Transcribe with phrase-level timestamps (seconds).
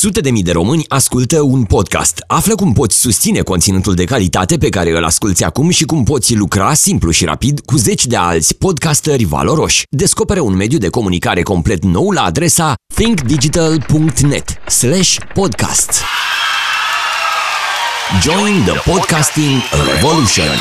[0.00, 2.24] Sute de mii de români ascultă un podcast.
[2.26, 6.34] Află cum poți susține conținutul de calitate pe care îl asculti acum și cum poți
[6.34, 9.82] lucra simplu și rapid cu zeci de alți podcasteri valoroși.
[9.90, 16.02] Descoperă un mediu de comunicare complet nou la adresa thinkdigital.net slash podcast.
[18.22, 19.60] Join the podcasting
[19.92, 20.58] revolution!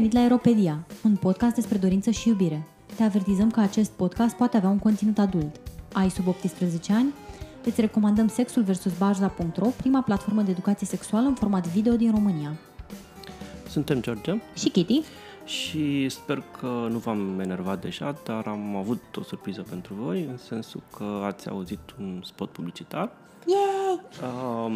[0.00, 2.66] Venit la Aeropedia, un podcast despre dorință și iubire.
[2.96, 5.60] Te avertizăm că acest podcast poate avea un conținut adult.
[5.92, 7.12] Ai sub 18 ani?
[7.64, 8.98] Îți recomandăm Sexul vs.
[8.98, 12.52] Barza.ro, prima platformă de educație sexuală în format video din România.
[13.68, 15.00] Suntem George Și Kitty?
[15.44, 20.36] și sper că nu v-am enervat deja, dar am avut o surpriză pentru voi, în
[20.36, 23.12] sensul că ați auzit un spot publicitar,
[23.46, 24.00] Yay!
[24.64, 24.74] um,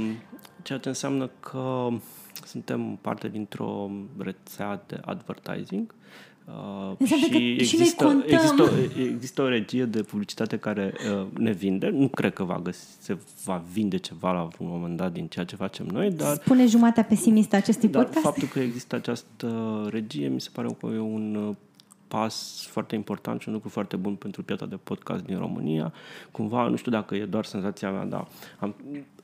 [0.63, 1.89] ceea ce înseamnă că
[2.47, 5.95] suntem parte dintr-o rețea de advertising
[6.45, 8.23] uh, Înseamnă că și noi contăm.
[8.31, 11.89] există, o- există o regie de publicitate care uh, ne vinde.
[11.89, 15.45] Nu cred că va găsi, se va vinde ceva la un moment dat din ceea
[15.45, 18.25] ce facem noi, dar Spune jumatea pesimistă a acestui Dar podcast?
[18.25, 19.49] faptul că există această
[19.91, 21.55] regie mi se pare că e un uh,
[22.09, 25.93] pas foarte important și un lucru foarte bun pentru piața de podcast din România.
[26.31, 28.27] Cumva, nu știu dacă e doar senzația mea, dar
[28.59, 28.75] am,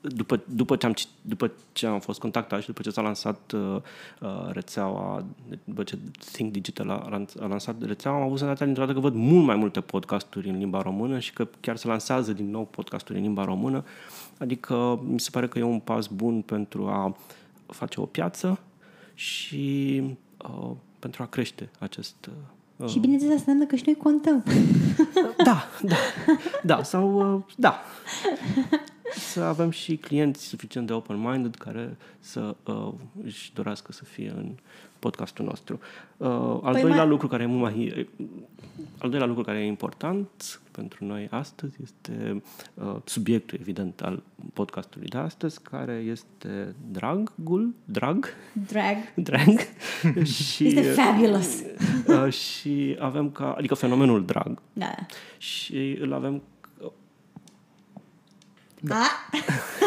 [0.01, 3.51] după, după, ce am, cit- după ce am fost contactat și după ce s-a lansat
[3.51, 3.75] uh,
[4.19, 5.23] uh, rețeaua,
[5.63, 5.97] după ce
[6.31, 9.45] Think Digital a, lans- a lansat rețeaua, am avut senzația dintr-o dată că văd mult
[9.45, 13.23] mai multe podcasturi în limba română și că chiar se lansează din nou podcasturi în
[13.23, 13.83] limba română.
[14.37, 17.15] Adică mi se pare că e un pas bun pentru a
[17.65, 18.59] face o piață
[19.13, 20.01] și
[20.37, 22.25] uh, pentru a crește acest...
[22.25, 22.33] Uh,
[22.87, 24.43] Și bineînțeles, asta înseamnă că și noi contăm.
[25.47, 25.95] da, da,
[26.63, 27.81] da, sau uh, da.
[29.15, 32.91] Să avem și clienți suficient de open-minded care să uh,
[33.23, 34.51] își dorească să fie în
[34.99, 35.79] podcastul nostru.
[36.17, 38.07] Uh, al Păi doilea mai- lucru care e mult mai
[38.97, 42.41] al doilea lucru care e important pentru noi astăzi este
[42.73, 44.23] uh, subiectul, evident, al
[44.53, 48.25] podcastului de astăzi, care este dragul, drag,
[48.67, 48.97] Drag.
[49.29, 49.59] drag
[50.25, 51.61] și, Este fabulous.
[52.07, 54.95] uh, și avem ca, adică fenomenul drag Da.
[55.37, 56.41] și îl avem
[58.83, 59.03] Da.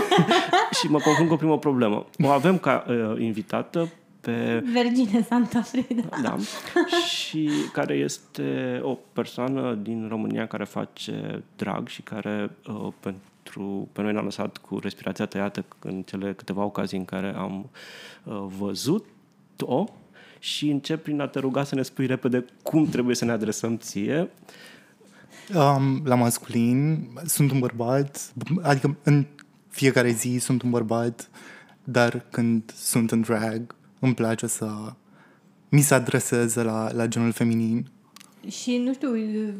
[0.80, 2.06] și mă confrunt cu o primă problemă.
[2.18, 3.88] O avem ca uh, invitată
[4.20, 6.08] pe Virgine Santa Frida.
[6.22, 6.36] da,
[7.08, 14.02] și care este o persoană din România care face drag și care uh, pentru pe
[14.02, 17.70] noi ne-a lăsat cu respirația tăiată în cele câteva ocazii în care am
[18.24, 19.84] uh, văzut-o
[20.38, 23.76] și încep prin a te ruga să ne spui repede cum trebuie să ne adresăm
[23.76, 24.30] ție.
[25.54, 28.32] Um, la masculin sunt un bărbat,
[28.62, 29.26] adică în
[29.68, 31.30] fiecare zi sunt un bărbat,
[31.84, 34.92] dar când sunt în drag îmi place să
[35.68, 37.90] mi se adreseze la, la genul feminin.
[38.50, 39.08] Și nu știu,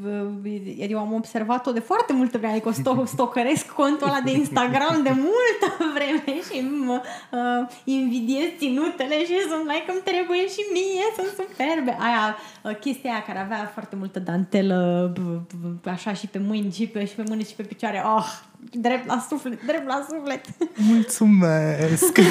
[0.02, 5.00] v- eu am observat-o de foarte multă vreme, adică sto- stocăresc contul ăla de Instagram
[5.02, 7.00] de multă vreme și mă
[7.30, 11.96] uh, invidiez ținutele și sunt like, îmi trebuie și mie, sunt superbe.
[12.00, 16.72] Aia, uh, chestia aia care avea foarte multă dantelă, b- b- așa și pe mâini,
[16.72, 18.02] și pe, și pe mâini, și pe picioare.
[18.16, 18.26] Oh,
[18.72, 20.44] drept la suflet, drept la suflet.
[20.76, 22.18] Mulțumesc!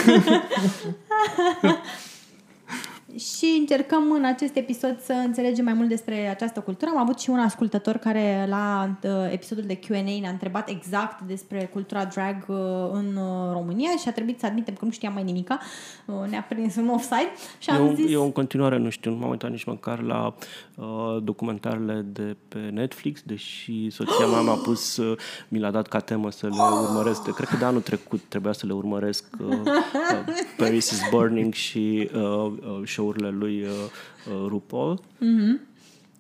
[3.17, 6.91] Și încercăm în acest episod să înțelegem mai mult despre această cultură.
[6.93, 11.69] Am avut și un ascultător care la uh, episodul de Q&A ne-a întrebat exact despre
[11.73, 12.57] cultura drag uh,
[12.91, 15.59] în uh, România și a trebuit să admitem că nu știam mai nimica.
[16.05, 18.11] Uh, ne-a prins în offside și am Eu, zis...
[18.11, 20.35] eu în continuare nu știu, nu m-am uitat nici măcar la
[20.75, 25.99] uh, documentarele de pe Netflix, deși soția mea m-a pus, uh, mi l-a dat ca
[25.99, 27.23] temă să le urmăresc.
[27.23, 29.67] De, cred că de anul trecut trebuia să le urmăresc uh, uh,
[30.57, 34.99] Paris is Burning și uh, uh, show-urile lui uh, uh, RuPaul.
[34.99, 35.71] Mm-hmm.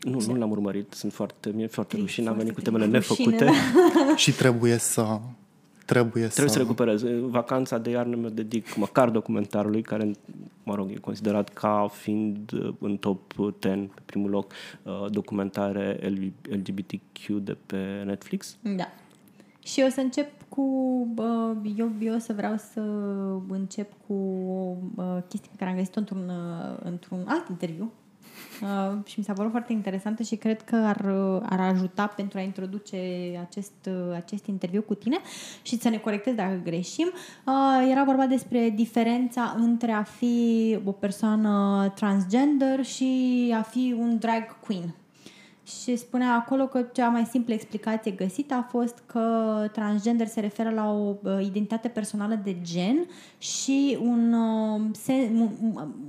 [0.01, 3.45] Nu, nu l-am urmărit, sunt foarte, mi-e foarte rușine, am venit cu temele rușine, nefăcute.
[3.45, 4.15] da.
[4.23, 5.19] și trebuie să...
[5.85, 6.59] Trebuie, Trebuie să să...
[6.59, 7.03] recuperez.
[7.21, 10.11] Vacanța de iarnă mă dedic măcar documentarului, care,
[10.63, 14.51] mă rog, e considerat ca fiind uh, în top 10, pe primul loc,
[14.83, 15.99] uh, documentare
[16.49, 18.57] LGBTQ de pe Netflix.
[18.61, 18.91] Da.
[19.63, 20.61] Și eu o să încep cu...
[21.15, 22.81] Uh, eu, eu o să vreau să
[23.47, 24.13] încep cu
[24.47, 27.91] o uh, chestie pe care am găsit-o într-un, uh, într-un alt interviu
[28.61, 32.37] Uh, și mi s-a părut foarte interesantă și cred că ar, uh, ar ajuta pentru
[32.37, 32.97] a introduce
[33.47, 35.17] acest, uh, acest interviu cu tine
[35.61, 37.11] și să ne corectez dacă greșim.
[37.45, 44.17] Uh, era vorba despre diferența între a fi o persoană transgender și a fi un
[44.17, 44.95] drag queen.
[45.63, 50.69] Și spunea acolo că cea mai simplă explicație găsită a fost că transgender se referă
[50.69, 53.05] la o uh, identitate personală de gen
[53.37, 55.49] și un, uh, se, un,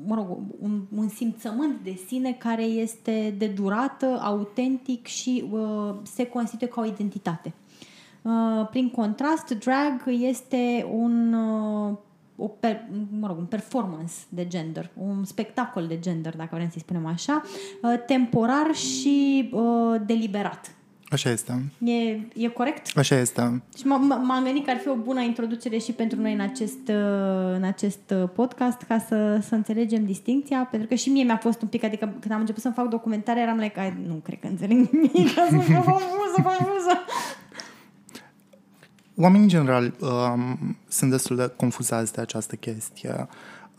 [0.07, 6.27] mă rog, un, un simțământ de sine care este de durată, autentic și uh, se
[6.27, 7.55] constituie ca o identitate.
[8.23, 11.97] Uh, prin contrast, drag este un uh,
[12.37, 12.85] o per,
[13.19, 17.43] mă rog, un performance de gender, un spectacol de gender, dacă vrem să-i spunem așa,
[17.83, 20.75] uh, temporar și uh, deliberat.
[21.09, 21.73] Așa este.
[21.85, 21.93] E,
[22.35, 22.99] e corect?
[22.99, 23.63] Așa este.
[23.77, 27.55] Și m-am gândit că ar fi o bună introducere și pentru noi în acest, uh,
[27.55, 31.69] în acest podcast ca să, să înțelegem distinția, pentru că și mie mi-a fost un
[31.69, 35.29] pic, adică când am început să-mi fac documentare eram like, nu cred că înțeleg nimic,
[35.49, 37.05] sunt confuză, confuză.
[39.17, 43.29] Oamenii, în general, um, sunt destul de confuzați de această chestie.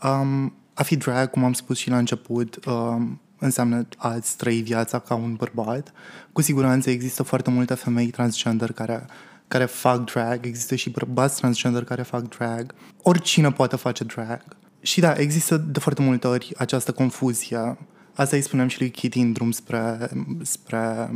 [0.02, 4.98] Um, a fi drag, cum am spus și la început, um, înseamnă a-ți trăi viața
[4.98, 5.92] ca un bărbat.
[6.32, 9.06] Cu siguranță există foarte multe femei transgender care,
[9.48, 12.74] care fac drag, există și bărbați transgender care fac drag.
[13.02, 14.42] Oricine poate face drag.
[14.80, 17.78] Și da, există de foarte multe ori această confuzie.
[18.14, 20.10] Asta îi spuneam și lui Kitty în drum spre,
[20.42, 21.10] spre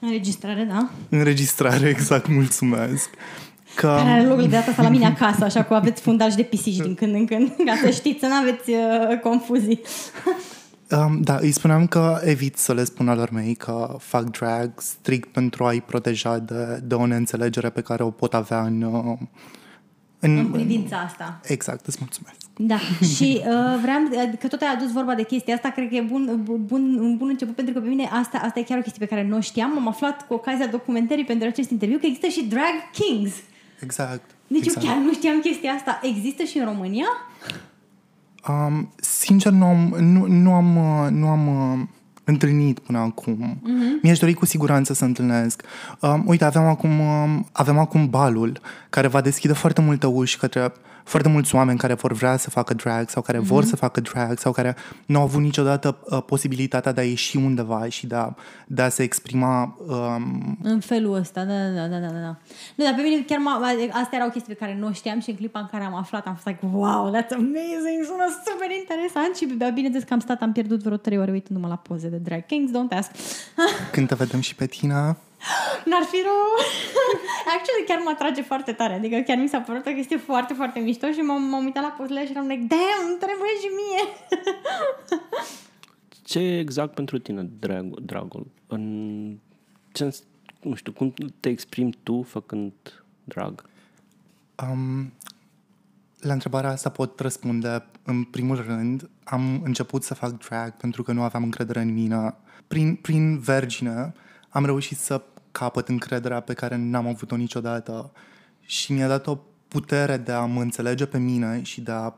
[0.00, 0.90] Înregistrare, da.
[1.08, 3.10] Înregistrare, exact, mulțumesc.
[3.74, 3.86] Că...
[3.86, 6.94] Care are locul de data la mine acasă, așa că aveți fundaj de pisici din
[6.94, 9.80] când în când, ca să știți, să nu aveți uh, confuzii.
[10.90, 15.32] Um, da, îi spuneam că evit să le spun alor mei că fac drag strict
[15.32, 19.18] pentru a-i proteja de, de o neînțelegere pe care o pot avea în, uh,
[20.20, 21.40] în, în privința asta.
[21.44, 22.36] Exact, îți mulțumesc.
[22.56, 22.78] Da,
[23.14, 26.00] și uh, vreau, uh, că tot ai adus vorba de chestia asta, cred că e
[26.00, 29.06] bun, bun, un bun început, pentru că pe mine asta, asta e chiar o chestie
[29.06, 29.78] pe care nu știam.
[29.78, 33.32] Am aflat cu ocazia documentării pentru acest interviu că există și drag kings.
[33.80, 34.30] Exact.
[34.46, 34.86] Deci exact.
[34.86, 36.00] eu chiar nu știam chestia asta.
[36.02, 37.06] Există și în România?
[38.48, 41.86] Um, sincer, nu am, nu, nu am, uh, nu am uh,
[42.30, 43.60] întâlnit până acum.
[43.62, 44.02] Uh-huh.
[44.02, 45.62] Mi-aș dori cu siguranță să întâlnesc.
[46.00, 48.60] Um, uite, avem acum, um, avem acum balul,
[48.90, 50.72] care va deschide foarte multe uși către
[51.10, 53.52] foarte mulți oameni care vor vrea să facă drag sau care mm-hmm.
[53.52, 54.76] vor să facă drag sau care
[55.06, 58.34] nu au avut niciodată uh, posibilitatea de a ieși undeva și de a,
[58.66, 60.58] de a se exprima um...
[60.62, 62.36] în felul ăsta, da, da, da, da, da.
[62.74, 63.60] Nu, dar pe mine chiar m-a,
[63.92, 66.34] astea erau chestii pe care nu știam și în clipa în care am aflat am
[66.34, 70.52] fost like, wow, that's amazing, sună super interesant și da, bineînțeles că am stat, am
[70.52, 73.10] pierdut vreo trei ore uitându-mă la poze de drag kings, don't ask.
[73.92, 75.16] Când te vedem și pe tine,
[75.84, 76.48] N-ar fi rău.
[77.54, 78.94] Actually, chiar mă atrage foarte tare.
[78.94, 81.94] Adică chiar mi s-a părut o chestie foarte, foarte mișto și m-am, m-am uitat la
[81.98, 84.02] pozele și eram like, damn, trebuie și mie.
[86.30, 88.46] Ce e exact pentru tine drag, dragul?
[88.66, 89.36] În
[89.92, 90.16] ce,
[90.60, 92.72] nu știu, cum te exprimi tu făcând
[93.24, 93.64] drag?
[94.62, 95.12] Um,
[96.20, 97.84] la întrebarea asta pot răspunde.
[98.02, 102.34] În primul rând, am început să fac drag pentru că nu aveam încredere în mine.
[102.66, 104.12] Prin, prin Vergine
[104.50, 108.12] am reușit să capăt încrederea pe care n-am avut-o niciodată
[108.60, 109.38] și mi-a dat o
[109.68, 112.14] putere de a mă înțelege pe mine și de a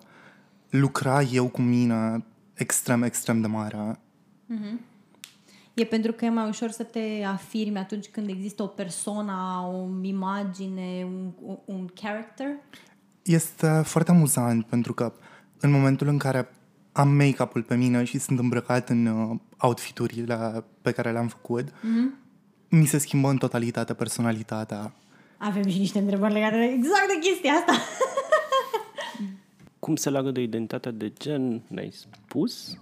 [0.70, 2.24] lucra eu cu mine
[2.54, 3.98] extrem, extrem de mare.
[4.48, 4.90] Mm-hmm.
[5.74, 9.32] E pentru că e mai ușor să te afirmi atunci când există o persoană,
[9.72, 11.06] o imagine,
[11.40, 12.46] un, un character?
[13.22, 15.12] Este foarte amuzant pentru că
[15.60, 16.48] în momentul în care
[16.92, 22.21] am make-up-ul pe mine și sunt îmbrăcat în uh, outfiturile pe care le-am făcut, mm-hmm
[22.74, 24.92] mi se schimbă în totalitate personalitatea.
[25.36, 27.72] Avem și niște întrebări legate de exact de chestia asta.
[29.78, 32.78] Cum se leagă de identitatea de gen, ne-ai spus.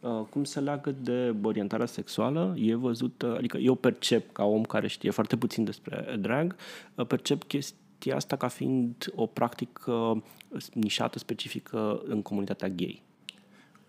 [0.00, 4.86] Uh, cum se leagă de orientarea sexuală, e văzut, adică eu percep ca om care
[4.86, 6.56] știe foarte puțin despre drag,
[6.94, 10.22] uh, percep chestia asta ca fiind o practică
[10.72, 13.02] nișată, specifică în comunitatea gay.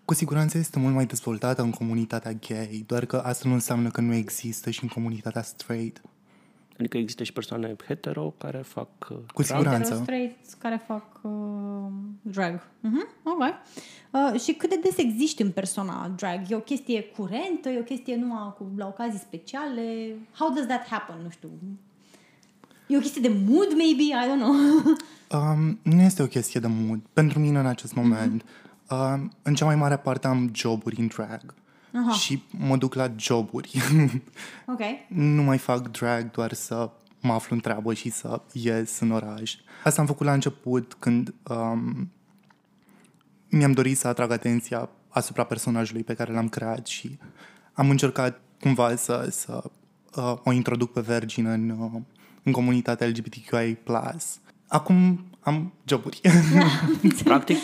[0.06, 4.00] Cu siguranță este mult mai dezvoltată în comunitatea gay, doar că asta nu înseamnă că
[4.00, 6.00] nu există și în comunitatea straight.
[6.78, 9.46] Adică există și persoane hetero care fac uh, Cu drag?
[9.46, 9.88] siguranță.
[9.88, 11.32] Hetero straight care fac uh,
[12.22, 12.60] drag.
[12.60, 13.22] Uh-huh.
[13.22, 13.54] Okay.
[14.10, 16.40] Uh, și cât de des există în persona drag?
[16.48, 17.68] E o chestie curentă?
[17.68, 20.14] E o chestie numai cu, la ocazii speciale?
[20.32, 21.16] How does that happen?
[21.22, 21.48] Nu știu.
[22.86, 24.02] E o chestie de mood, maybe?
[24.02, 24.54] I don't know.
[25.40, 27.00] um, nu este o chestie de mood.
[27.12, 31.06] Pentru mine, în acest moment, uh-huh Uh, în cea mai mare parte am joburi în
[31.06, 31.54] drag.
[31.92, 32.12] Aha.
[32.12, 33.80] Și mă duc la joburi.
[34.72, 34.80] ok.
[35.08, 36.90] nu mai fac drag doar să
[37.20, 39.54] mă aflu în treabă și să ies în oraș.
[39.84, 42.10] Asta am făcut la început când um,
[43.48, 47.18] mi-am dorit să atrag atenția asupra personajului pe care l-am creat și
[47.72, 49.62] am încercat cumva să, să
[50.16, 52.00] uh, o introduc pe Virgin în, uh,
[52.42, 53.78] în comunitatea LGBTQI+.
[54.68, 56.20] Acum am joburi.
[57.24, 57.56] Practic,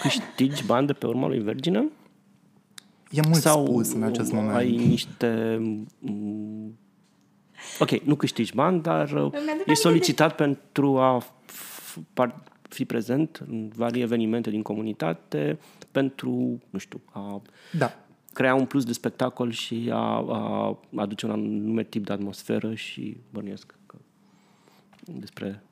[0.00, 1.90] câștigi bani de pe urma lui Virgină?
[3.10, 4.54] E mult Sau spus în acest moment.
[4.56, 5.58] ai niște...
[5.98, 6.78] mm,
[7.78, 13.44] Ok, nu câștigi bani, dar uh, aminte e solicitat pentru a f- par- fi prezent
[13.48, 15.58] în vari evenimente din comunitate
[15.90, 17.42] pentru, nu știu, a
[17.78, 17.94] Da,
[18.32, 23.16] crea un plus de spectacol și a, a aduce un anume tip de atmosferă și
[23.32, 23.96] bănuiesc că
[25.04, 25.62] despre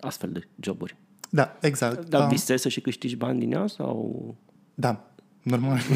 [0.00, 0.96] astfel de joburi.
[1.30, 2.08] da, exact.
[2.08, 4.34] Dar Um, visezi să și câștigi bani din ea sau...
[4.74, 5.09] da,
[5.42, 5.78] normal.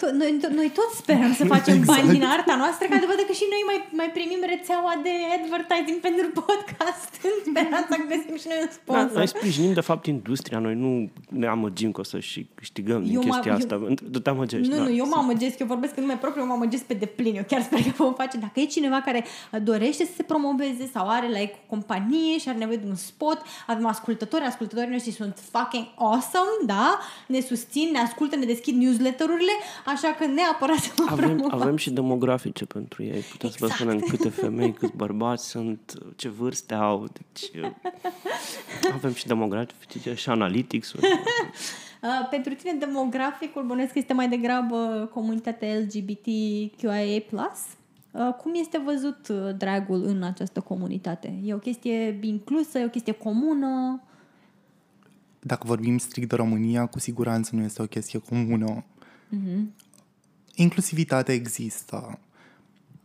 [0.00, 1.86] To- noi, to- noi toți sperăm să facem exact.
[2.00, 5.98] bani din arta noastră, ca dovadă că și noi mai, mai primim rețeaua de advertising
[6.08, 9.16] pentru podcast în speranța că găsim și noi un Da, sponsor.
[9.20, 10.58] noi sprijinim, de fapt, industria.
[10.58, 10.90] Noi nu
[11.42, 13.74] ne amăgim că o să și câștigăm din Eu mă- chestia eu- asta.
[14.12, 14.82] Tu te amăgești, Nu, da.
[14.82, 17.34] nu, eu mă amăgesc, eu vorbesc în nume propriu, eu mă amăgesc pe deplin.
[17.36, 18.36] Eu chiar sper că vom face.
[18.36, 19.24] Dacă e cineva care
[19.62, 23.42] dorește să se promoveze sau are like, o companie și are nevoie de un spot,
[23.66, 26.98] avem ascultători, ascultătorii noștri sunt fucking awesome, da?
[27.26, 29.52] Ne susțin, ne ascultă, ne deschid newsletterurile,
[29.86, 31.62] așa că neapărat să mă Avem, promovați.
[31.62, 33.20] avem și demografice pentru ei.
[33.20, 33.72] Putem să vă Exact.
[33.72, 37.06] spunem câte femei, câți bărbați sunt, ce vârste au.
[37.12, 37.50] Deci,
[38.94, 40.92] avem și demografice și analytics
[42.04, 47.52] Uh, pentru tine demograficul bănuiesc că este mai degrabă comunitatea LGBTQIA+.
[48.10, 51.38] Uh, cum este văzut uh, dragul în această comunitate?
[51.44, 54.02] E o chestie inclusă, e o chestie comună?
[55.46, 58.84] Dacă vorbim strict de România, cu siguranță nu este o chestie comună.
[60.54, 62.18] Inclusivitatea există,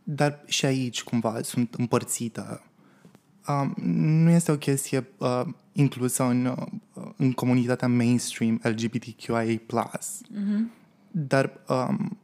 [0.04, 2.62] dar și aici cumva sunt împărțite.
[3.48, 3.74] Um,
[4.24, 5.42] nu este o chestie uh,
[5.72, 9.60] inclusă în, uh, în comunitatea mainstream LGBTQIA+.
[11.12, 12.18] Dar um,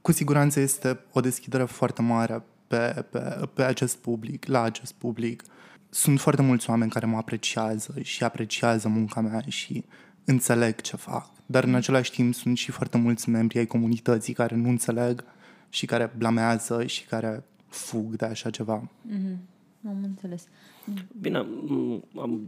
[0.00, 5.42] cu siguranță este o deschidere foarte mare pe, pe, pe acest public, la acest public.
[5.90, 9.84] Sunt foarte mulți oameni care mă apreciază și apreciază munca mea și
[10.24, 11.30] înțeleg ce fac.
[11.46, 15.24] Dar în același timp sunt și foarte mulți membri ai comunității care nu înțeleg
[15.68, 18.88] și care blamează și care fug de așa ceva.
[19.88, 20.46] Am înțeles.
[21.20, 22.40] Bine, m- am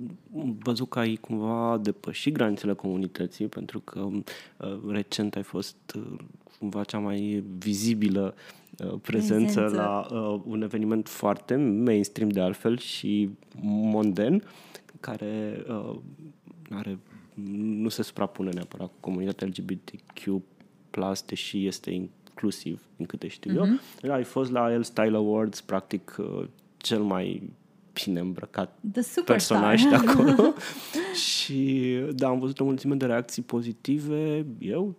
[0.58, 6.18] văzut că ai cumva depășit granițele comunității, pentru că uh, recent ai fost uh,
[6.58, 8.59] cumva cea mai vizibilă uh,
[9.02, 9.70] prezență, Prezență.
[9.70, 13.30] la uh, un eveniment foarte mainstream de altfel și
[13.62, 14.42] monden,
[15.00, 15.98] care uh,
[16.70, 16.98] are,
[17.54, 20.42] nu se suprapune neapărat cu comunitatea LGBTQ+,
[21.26, 24.12] deși este inclusiv, din câte știu eu.
[24.12, 26.44] Ai fost la El Style Awards, practic uh,
[26.76, 27.50] cel mai
[27.92, 29.60] bine îmbrăcat The superstar.
[29.60, 30.52] personaj de acolo
[31.14, 34.94] și da, am văzut o mulțime de reacții pozitive eu,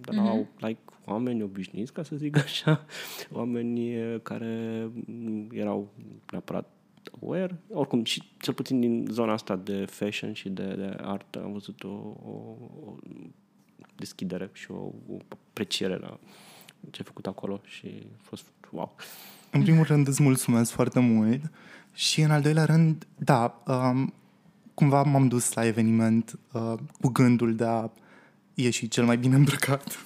[0.00, 0.48] de la Mhm.
[0.56, 2.84] like, oameni obișnuiți, ca să zic așa,
[3.32, 5.92] oameni eh, care mm, erau
[6.30, 6.70] neapărat
[7.22, 11.52] aware, oricum și cel puțin din zona asta de fashion și de, de artă am
[11.52, 12.96] văzut o, o, o
[13.96, 14.74] deschidere și o,
[15.08, 16.18] o apreciere la
[16.90, 18.94] ce ai făcut acolo și a fost wow.
[19.50, 21.50] În primul rând îți mulțumesc foarte mult
[21.96, 24.12] și în al doilea rând, da, um,
[24.74, 27.90] cumva m-am dus la eveniment uh, cu gândul de a
[28.54, 29.84] ieși cel mai bine îmbrăcat.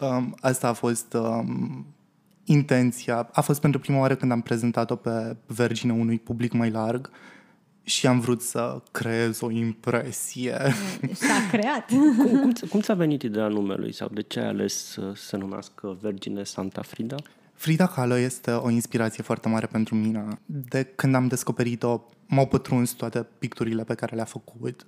[0.00, 1.86] um, asta a fost um,
[2.44, 3.28] intenția.
[3.32, 7.10] A fost pentru prima oară când am prezentat-o pe Vergine unui public mai larg
[7.82, 10.56] și am vrut să creez o impresie.
[11.12, 11.90] S-a creat.
[11.90, 15.36] Cum, cum, ți- cum ți-a venit ideea numelui sau de ce ai ales să se
[15.36, 17.16] numească Vergine Santa Frida?
[17.58, 20.38] Frida Kahlo este o inspirație foarte mare pentru mine.
[20.46, 24.86] De când am descoperit-o, m-au pătruns toate picturile pe care le-a făcut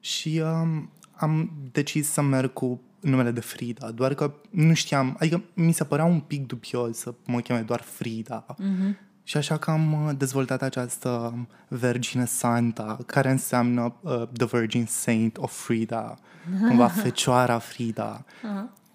[0.00, 5.42] și um, am decis să merg cu numele de Frida, doar că nu știam, adică
[5.54, 8.46] mi se părea un pic dubios să mă cheme doar Frida.
[8.54, 9.06] Mm-hmm.
[9.22, 11.34] Și așa că am uh, dezvoltat această
[11.68, 16.18] Vergine Santa, care înseamnă uh, The Virgin Saint of Frida,
[16.68, 18.24] cumva Fecioara Frida.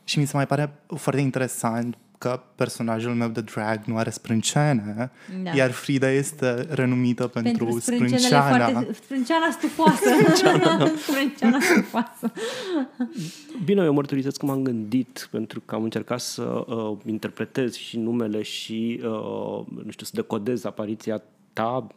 [0.04, 5.12] Și mi se mai pare foarte interesant că personajul meu de drag nu are sprâncene,
[5.44, 5.52] Da.
[5.56, 8.70] iar Frida este renumită pentru, Pentru sprâncenele sprânceana.
[8.70, 8.94] foarte...
[8.94, 10.10] Sprânceana stufoasă.
[11.08, 12.32] sprânceana stufoasă.
[13.66, 18.42] Bine, eu mărturisesc că m-am gândit pentru că am încercat să uh, interpretez și numele
[18.42, 21.22] și, uh, nu știu, să decodez apariția
[21.54, 21.88] ta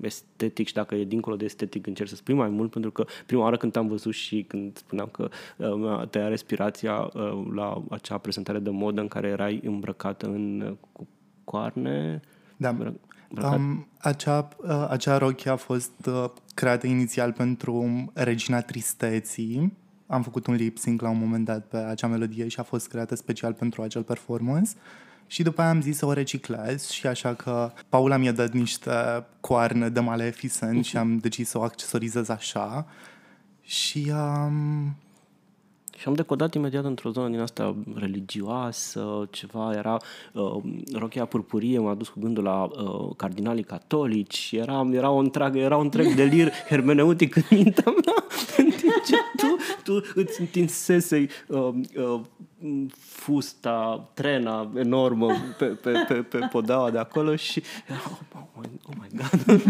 [0.00, 3.42] estetic și dacă e dincolo de estetic încerc să spui mai mult pentru că prima
[3.42, 8.18] oară când te-am văzut și când spuneam că uh, mi-a tăiat respirația uh, la acea
[8.18, 11.08] prezentare de modă în care erai îmbrăcată în uh, cu
[11.44, 12.20] coarne
[12.56, 12.68] Da.
[12.68, 19.72] îmbră- îmbrăcat Um, acea, uh, acea rochie a fost uh, creată inițial pentru Regina Tristeții.
[20.06, 22.88] Am făcut un lip sync la un moment dat pe acea melodie și a fost
[22.88, 24.70] creată special pentru acel performance.
[25.30, 28.90] Și după aia am zis să o reciclez și așa că Paula mi-a dat niște
[29.40, 32.86] coarne de Maleficent și am decis să o accesorizez așa.
[33.62, 34.96] Și um,
[35.96, 39.96] Și am decodat imediat într-o zonă din asta religioasă, ceva, era
[40.32, 40.56] uh,
[40.92, 45.76] rochia purpurie, m-a dus cu gândul la uh, cardinalii catolici, era, era, o întreagă, era
[45.76, 48.24] un întreg delir hermeneutic în mintea mea,
[48.56, 48.79] în timp ce
[49.36, 52.20] tu, tu îți întinsesei uh, uh,
[52.98, 58.00] fusta, trena enormă pe, pe, pe, pe podeaua de acolo și era,
[58.34, 59.62] oh, my, oh my god,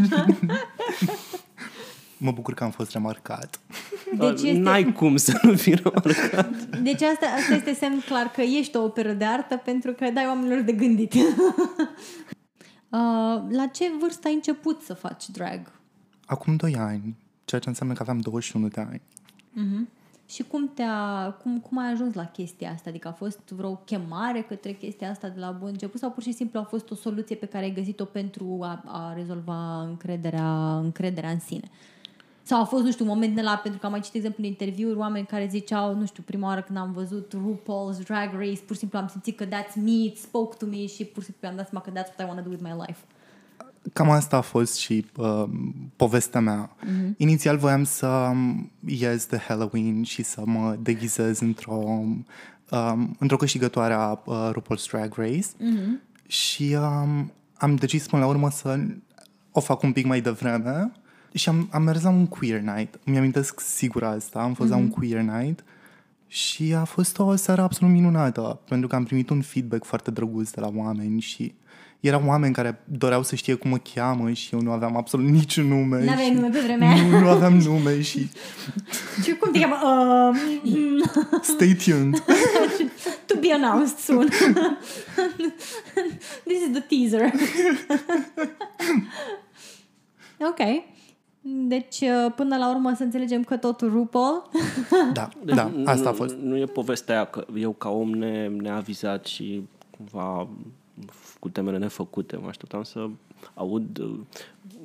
[2.17, 3.61] mă bucur că am fost remarcat.
[4.19, 6.53] Deci este- n-ai cum să nu fii remarcat.
[6.83, 10.27] Deci asta, asta este semn clar că ești o operă de artă pentru că dai
[10.27, 11.15] oamenilor de gândit.
[12.93, 15.73] Uh, la ce vârstă ai început să faci drag?
[16.27, 19.03] Acum 2 ani, ceea ce înseamnă că aveam 21 de ani.
[20.29, 22.91] Și cum, te-a, cum, cum ai ajuns la chestia asta?
[22.91, 26.33] Adică a fost vreo chemare către chestia asta de la bun început sau pur și
[26.33, 31.31] simplu a fost o soluție pe care ai găsit-o pentru a, a rezolva încrederea, încrederea
[31.31, 31.71] în sine?
[32.43, 34.27] Sau a fost, nu știu, un moment de la, pentru că am mai citit, de
[34.27, 38.33] exemplu, în interviuri, oameni care ziceau, nu știu, prima oară când am văzut RuPaul's Drag
[38.33, 41.23] Race, pur și simplu am simțit că that's me, it spoke to me și pur
[41.23, 43.05] și simplu am dat seama că that's what I want to do with my life.
[43.93, 45.45] Cam asta a fost și uh,
[45.97, 46.77] povestea mea.
[46.77, 47.17] Mm-hmm.
[47.17, 51.75] Inițial voiam să um, ies de Halloween și să mă deghizez într-o,
[52.71, 56.27] um, într-o câștigătoare a uh, RuPaul's Drag Race mm-hmm.
[56.27, 58.79] și um, am decis până la urmă să
[59.53, 60.93] o fac un pic mai devreme
[61.33, 62.99] și am, am mers la un queer night.
[63.05, 64.73] Îmi amintesc sigur asta, am fost mm-hmm.
[64.73, 65.65] la un queer night
[66.27, 70.51] și a fost o seară absolut minunată, pentru că am primit un feedback foarte drăguț
[70.51, 71.55] de la oameni și
[72.01, 75.67] erau oameni care doreau să știe cum mă cheamă și eu nu aveam absolut niciun
[75.67, 76.05] nume.
[76.05, 77.03] N-aveai și nume pe vremea aia?
[77.03, 78.29] Nu, nu aveam nume și
[79.25, 79.77] Și cum te cheamă?
[80.33, 82.25] Uh, stay tuned.
[83.29, 84.29] to be announced soon.
[86.45, 87.33] This is the teaser.
[90.39, 90.85] ok.
[91.43, 94.51] Deci, uh, până la urmă să înțelegem că totul RuPaul.
[95.13, 96.35] Da, da, asta a fost.
[96.35, 100.49] Nu, nu e povestea aia că eu ca om ne, neavizat și cumva
[101.41, 102.37] cu temele nefăcute.
[102.37, 103.09] Mă așteptam să
[103.55, 104.21] aud, uh,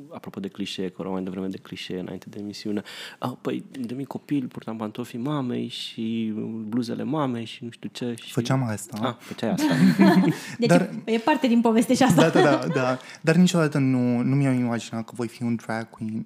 [0.10, 2.82] apropo de clișee, că mai devreme de clișee înainte de emisiune,
[3.20, 6.34] ah, păi de mic copil purtam pantofii mamei și
[6.68, 8.14] bluzele mamei și nu știu ce.
[8.22, 8.32] Și...
[8.32, 8.98] Făceam asta.
[9.02, 9.74] Ah, făceai asta.
[10.60, 12.30] Deci Dar- e parte din poveste și asta.
[12.30, 12.98] Da, da, da, da.
[13.22, 16.26] Dar niciodată nu, nu mi-am imaginat că voi fi un drag queen.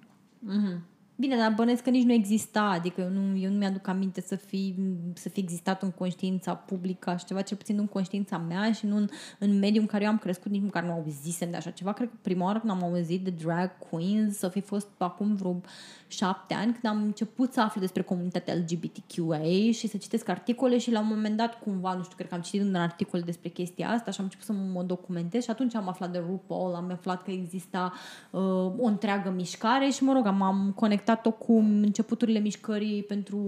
[1.19, 4.35] Bine, dar bănesc că nici nu exista, adică eu nu, eu nu mi-aduc aminte să
[4.35, 4.75] fi,
[5.13, 8.95] să fi existat în conștiința publică așa ceva, cel puțin în conștiința mea și nu
[8.95, 9.07] în,
[9.39, 11.93] în mediul în care eu am crescut, nici măcar nu auzisem de așa ceva.
[11.93, 15.61] Cred că prima oară când am auzit de drag queens să fi fost acum vreo
[16.07, 20.91] șapte ani, când am început să aflu despre comunitatea LGBTQA și să citesc articole și
[20.91, 23.89] la un moment dat cumva, nu știu, cred că am citit un articol despre chestia
[23.89, 27.23] asta și am început să mă documentez și atunci am aflat de RuPaul, am aflat
[27.23, 27.93] că exista
[28.31, 28.41] uh,
[28.77, 30.73] o întreagă mișcare și mă rog, am, am
[31.09, 33.39] conectat-o cu începuturile mișcării pentru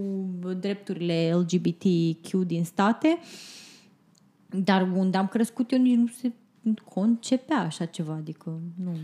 [0.60, 3.18] drepturile LGBTQ din state
[4.46, 6.32] dar unde am crescut eu nici nu se
[6.84, 8.96] concepea așa ceva, adică nu.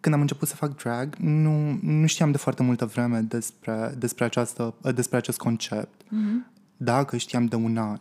[0.00, 4.24] Când am început să fac drag, nu, nu știam de foarte multă vreme despre, despre,
[4.24, 6.02] această, despre acest concept.
[6.02, 6.52] Mm-hmm.
[6.76, 7.98] Dacă știam de un an.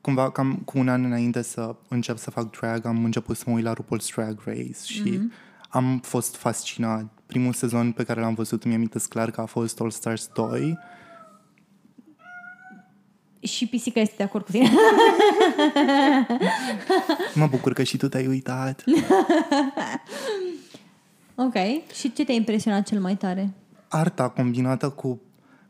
[0.00, 3.54] Cumva, cam cu un an înainte să încep să fac drag, am început să mă
[3.54, 5.53] uit la RuPaul's Drag Race și mm-hmm.
[5.74, 7.04] Am fost fascinat.
[7.26, 10.78] Primul sezon pe care l-am văzut, îmi amintesc clar că a fost All Stars 2
[13.40, 14.70] Și pisica este de acord cu tine.
[17.34, 18.84] Mă bucur că și tu te-ai uitat.
[21.46, 21.54] ok.
[21.94, 23.50] Și ce te-a impresionat cel mai tare?
[23.88, 25.20] Arta combinată cu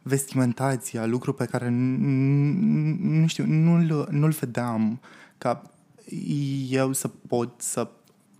[0.03, 5.01] vestimentația, lucru pe care n- n- nu știu, nu-l, nu-l vedeam
[5.39, 5.63] ca
[6.69, 7.89] eu să pot să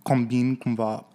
[0.01, 1.05] combin cumva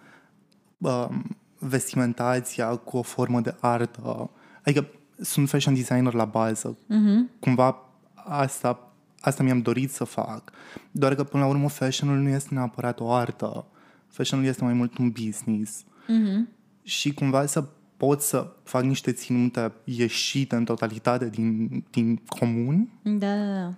[0.81, 4.29] um, vestimentația cu o formă de artă.
[4.63, 4.87] Adică
[5.21, 6.77] sunt fashion designer la bază.
[6.77, 7.39] Uh-huh.
[7.39, 7.75] Cumva
[8.13, 10.51] asta, asta mi-am dorit să fac.
[10.91, 13.65] Doar că până la urmă fashionul nu este neapărat o artă.
[14.07, 15.83] Fashionul este mai mult un business.
[15.83, 16.59] Uh-huh.
[16.83, 17.67] Și cumva să
[17.97, 23.73] pot să fac niște ținute ieșite în totalitate din, din comun, Da, da, da.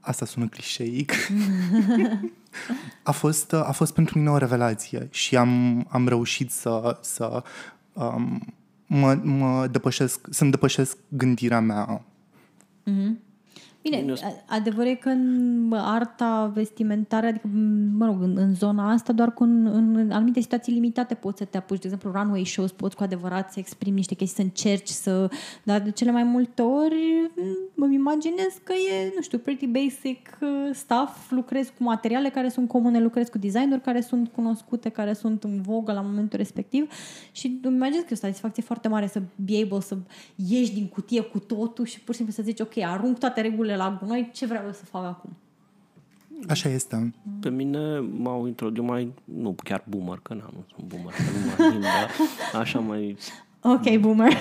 [0.00, 1.12] asta sună clișeic,
[3.02, 7.42] a, fost, a fost pentru mine o revelație și am, am reușit să, să
[7.92, 8.54] um,
[8.86, 12.04] mă, mă depășesc, să-mi depășesc gândirea mea.
[12.84, 13.20] Bine,
[13.82, 17.48] Bine, a- adevărul e că în arta vestimentară, adică,
[17.98, 19.66] mă rog, în, în zona asta, doar cu în,
[19.96, 21.78] în anumite situații limitate poți să te apuci.
[21.80, 25.30] De exemplu, runway shows, poți cu adevărat să exprimi niște chestii, să încerci să...
[25.62, 30.38] Dar de cele mai multe ori m- îmi imaginez că e, nu știu, pretty basic
[30.40, 31.30] uh, stuff.
[31.30, 35.60] Lucrezi cu materiale care sunt comune, lucrezi cu designeri care sunt cunoscute, care sunt în
[35.62, 36.92] vogă la momentul respectiv
[37.32, 39.96] și îmi imaginez că e o satisfacție foarte mare să be able să
[40.48, 43.69] ieși din cutie cu totul și pur și simplu să zici, ok, arunc toate regulile
[43.76, 45.30] la gunoi, ce vreau eu să fac acum?
[46.48, 47.14] Așa este.
[47.40, 51.72] Pe mine m-au introdus mai, nu chiar boomer, că na, nu sunt boomer, că nu
[51.72, 52.10] mai dar
[52.60, 53.16] așa mai,
[53.62, 54.32] Ok, boomer.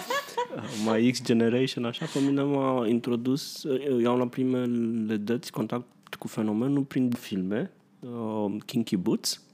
[0.86, 3.64] mai X Generation, așa, pe mine m-a introdus,
[4.00, 9.51] eu am la primele dăți contact cu fenomenul prin filme, uh, Kinky Boots, nu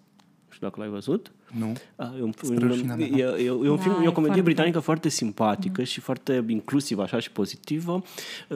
[0.59, 1.33] știu dacă l-ai văzut.
[1.59, 1.73] Nu?
[1.97, 3.07] Ah, E un, Spre un, rușinea mea.
[3.07, 6.01] e, e, e un Da, film, e e o comedie foarte- britanică foarte simpatică și
[6.01, 8.03] foarte inclusivă așa și pozitivă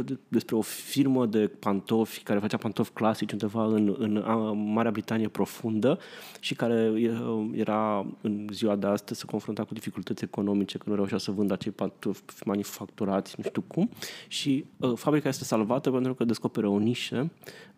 [0.04, 4.90] de- despre o firmă de pantofi care făcea pantofi clasici undeva în, în a, Marea
[4.90, 5.98] Britanie profundă
[6.40, 7.10] și care e,
[7.52, 11.52] era în ziua de astăzi se confrunta cu dificultăți economice că nu reușea să vândă
[11.52, 13.90] acei pantofi manufacturați, nu știu cum
[14.28, 17.30] și uh, fabrica este salvată pentru că descoperă o nișă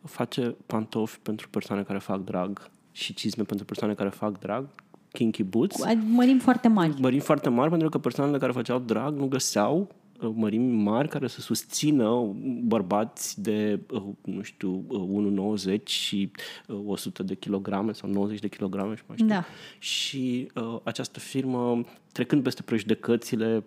[0.05, 4.69] face pantofi pentru persoane care fac drag și cizme pentru persoane care fac drag
[5.13, 6.95] kinky boots Mărim foarte mari.
[7.01, 9.89] mărimi foarte mari pentru că persoanele care făceau drag nu găseau
[10.21, 16.31] uh, mărimi mari care să susțină bărbați de, uh, nu știu, uh, 1,90 și
[16.69, 19.29] uh, 100 de kilograme sau 90 de kilograme și mai știu.
[19.29, 19.45] Da.
[19.79, 23.65] Și uh, această firmă, trecând peste prejudecățile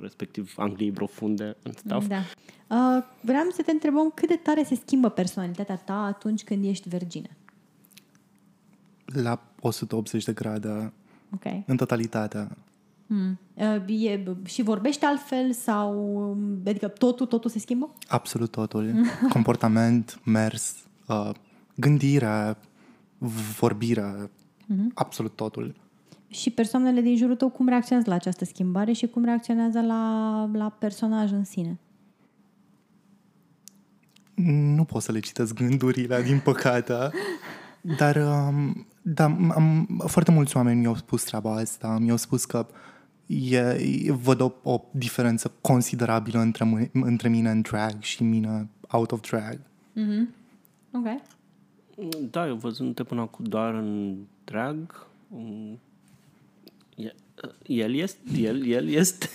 [0.00, 2.16] respectiv Angliei profunde în stuff, Da.
[2.16, 6.88] Uh, vreau să te întrebăm cât de tare se schimbă personalitatea ta atunci când ești
[6.88, 7.28] virgină.
[9.12, 10.92] La 180 de grade
[11.34, 11.62] Ok.
[11.66, 12.48] în totalitate.
[13.06, 13.38] Hmm.
[13.54, 16.36] Uh, e, și vorbești altfel sau...
[16.66, 17.94] Adică totul, totul se schimbă?
[18.08, 18.94] Absolut totul.
[19.32, 20.76] Comportament, mers,
[21.08, 21.30] uh,
[21.74, 22.56] gândire,
[23.58, 24.30] vorbire,
[24.94, 25.74] absolut totul.
[26.28, 30.68] Și persoanele din jurul tău cum reacționează la această schimbare și cum reacționează la, la
[30.70, 31.78] personaj în sine?
[34.74, 36.94] Nu pot să le citesc gândurile, din păcate.
[37.98, 41.98] Dar, um, da, am, foarte mulți oameni mi-au spus treaba asta.
[42.00, 42.66] Mi-au spus că
[43.26, 49.12] e, văd o, o diferență considerabilă între, mâ- între mine în drag și mine out
[49.12, 49.60] of drag.
[50.92, 51.06] Ok.
[52.30, 55.78] Da, eu văzându-te până acum doar în drag, um,
[56.96, 57.14] e-
[57.66, 59.28] el este, el, el este,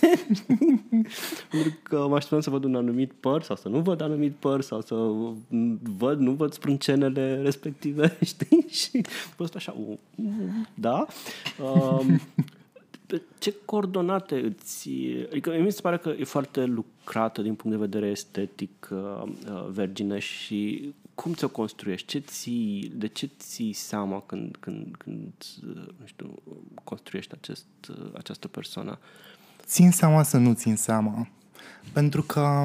[1.50, 4.60] pentru că mă așteptam să văd un anumit păr sau să nu văd anumit păr
[4.60, 4.94] sau să
[5.96, 8.66] văd, nu văd sprâncenele respective, știi?
[8.68, 9.98] Și a fost așa, uh,
[10.74, 11.06] da.
[11.62, 12.20] Um,
[13.06, 14.90] pe ce coordonate îți...
[15.30, 19.66] Adică mi se pare că e foarte lucrată din punct de vedere estetic uh, uh,
[19.70, 22.06] Vergine și cum ți-o construiești?
[22.06, 25.32] Ce ții, de ce ții seama când, când, când
[25.68, 26.34] uh, nu știu,
[26.84, 28.98] construiești acest, uh, această persoană?
[29.64, 31.28] Țin seama să nu țin seama.
[31.92, 32.64] Pentru că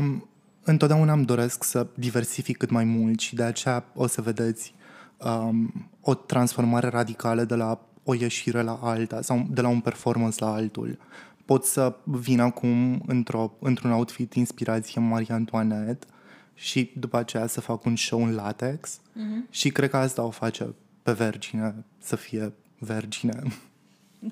[0.64, 4.74] întotdeauna îmi doresc să diversific cât mai mult și de aceea o să vedeți
[5.18, 10.44] um, o transformare radicală de la o ieșire la alta sau de la un performance
[10.44, 10.98] la altul.
[11.46, 16.06] Pot să vin acum într-o, într-un outfit inspirație Marie Antoinette
[16.54, 19.50] și după aceea să fac un show în latex uh-huh.
[19.50, 23.44] și cred că asta o face pe Vergine să fie Vergine.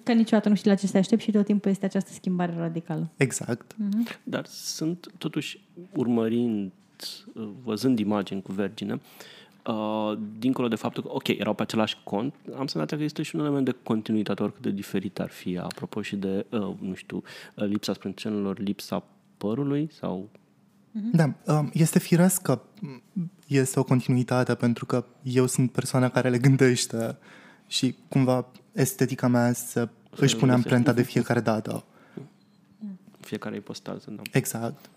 [0.03, 2.53] Că niciodată nu știi la ce să te aștepți și tot timpul este această schimbare
[2.57, 3.09] radicală.
[3.17, 3.75] Exact.
[4.23, 5.61] Dar sunt totuși
[5.95, 6.71] urmărind,
[7.33, 8.99] uh, văzând imagini cu Vergine,
[9.67, 13.35] uh, dincolo de faptul că, ok, erau pe același cont, am senzația că există și
[13.35, 17.23] un element de continuitate, oricât de diferit ar fi, apropo și de, uh, nu știu,
[17.55, 19.03] uh, lipsa sprâncenelor, lipsa
[19.37, 20.29] părului sau...
[20.91, 22.61] Da, um, este firesc că
[23.47, 27.17] este o continuitate pentru că eu sunt persoana care le gândește
[27.67, 31.83] și cumva estetica mea se își pune amprenta de fiecare dată.
[33.19, 34.21] Fiecare ipostază, da.
[34.31, 34.89] Exact.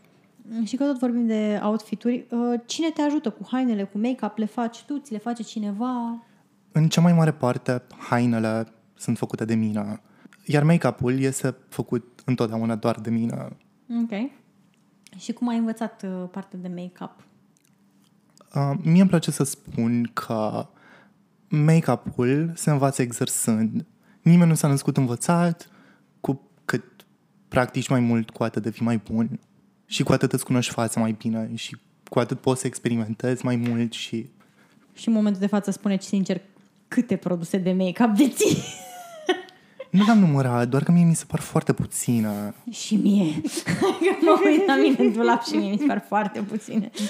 [0.65, 4.37] Și că tot vorbim de outfituri, uh, cine te ajută cu hainele, cu make-up?
[4.37, 6.23] Le faci tu, ți le face cineva?
[6.73, 10.01] În cea mai mare parte, hainele sunt făcute de mine,
[10.45, 13.49] iar make-up-ul este făcut întotdeauna doar de mine.
[14.03, 14.31] Ok.
[15.19, 17.25] Și cum ai învățat uh, partea de make-up?
[18.55, 20.67] Uh, mie îmi place să spun că
[21.49, 23.87] make-up-ul se învață exersând.
[24.23, 25.71] Nimeni nu s-a născut învățat,
[26.21, 26.85] cu cât
[27.49, 29.41] practici mai mult, cu atât devii mai bun.
[29.87, 31.77] Și cu atât îți cunoști fața mai bine și
[32.09, 34.31] cu atât poți să experimentezi mai mult și
[34.93, 36.41] Și în momentul de față spuneți sincer
[36.89, 38.57] câte produse de make-up deții.
[39.93, 42.55] Nu l-am numărat, doar că mie mi se par foarte puține.
[42.71, 43.41] Și mie.
[43.65, 43.87] Că
[44.21, 46.91] mă uit la mine în dulap și mie mi se par foarte puține.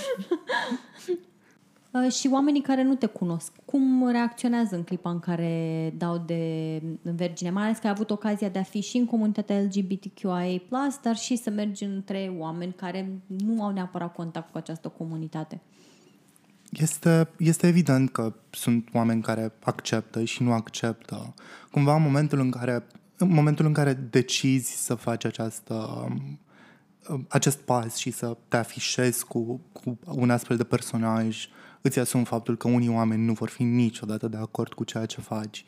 [1.92, 6.82] Uh, și oamenii care nu te cunosc, cum reacționează în clipa în care dau de
[7.02, 7.50] vergine?
[7.50, 10.60] Mai ales că ai avut ocazia de a fi și în comunitatea LGBTQIA+,
[11.02, 15.60] dar și să mergi între oameni care nu au neapărat contact cu această comunitate.
[16.72, 21.34] Este, este evident că sunt oameni care acceptă și nu acceptă.
[21.70, 26.08] Cumva în momentul în care, în momentul în care decizi să faci această,
[27.28, 31.48] acest pas și să te afișezi cu, cu un astfel de personaj,
[31.80, 35.20] îți asumi faptul că unii oameni nu vor fi niciodată de acord cu ceea ce
[35.20, 35.64] faci.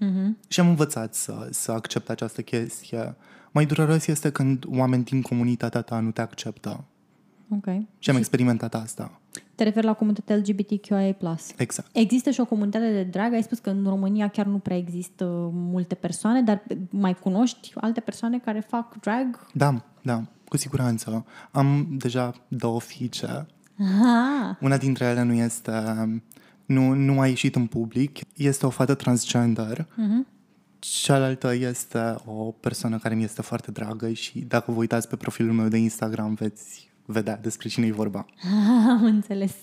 [0.00, 0.48] Mm-hmm.
[0.48, 3.16] Și am învățat să, să accept această chestie.
[3.50, 6.84] Mai dureros este când oameni din comunitatea ta nu te acceptă.
[7.48, 7.66] Ok.
[7.98, 9.19] Și am experimentat asta.
[9.54, 11.16] Te referi la comunitatea LGBTQIA+.
[11.56, 11.88] Exact.
[11.92, 13.32] Există și o comunitate de drag.
[13.32, 18.00] Ai spus că în România chiar nu prea există multe persoane, dar mai cunoști alte
[18.00, 19.46] persoane care fac drag?
[19.52, 21.24] Da, da, cu siguranță.
[21.50, 23.46] Am deja două fiice.
[23.78, 24.58] Aha.
[24.60, 25.72] Una dintre ele nu este...
[26.66, 28.18] Nu, nu a ieșit în public.
[28.36, 29.86] Este o fată transgender.
[29.94, 30.26] Mhm.
[30.78, 35.52] Cealaltă este o persoană care mi este foarte dragă și dacă vă uitați pe profilul
[35.52, 38.26] meu de Instagram veți vedea despre cine e vorba.
[38.88, 39.54] Am înțeles.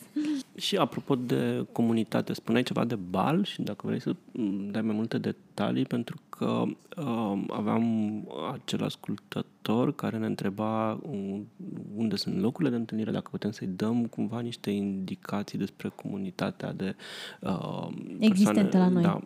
[0.55, 4.95] Și apropo de comunitate, spuneai ceva de bal și dacă vrei să mm, dai mai
[4.95, 6.63] multe detalii, pentru că
[6.97, 7.83] uh, aveam
[8.53, 11.39] acel ascultător care ne întreba uh,
[11.95, 16.95] unde sunt locurile de întâlnire, dacă putem să-i dăm cumva niște indicații despre comunitatea de
[17.41, 17.87] uh,
[18.19, 19.01] Existentă persoane, la noi.
[19.01, 19.19] Da,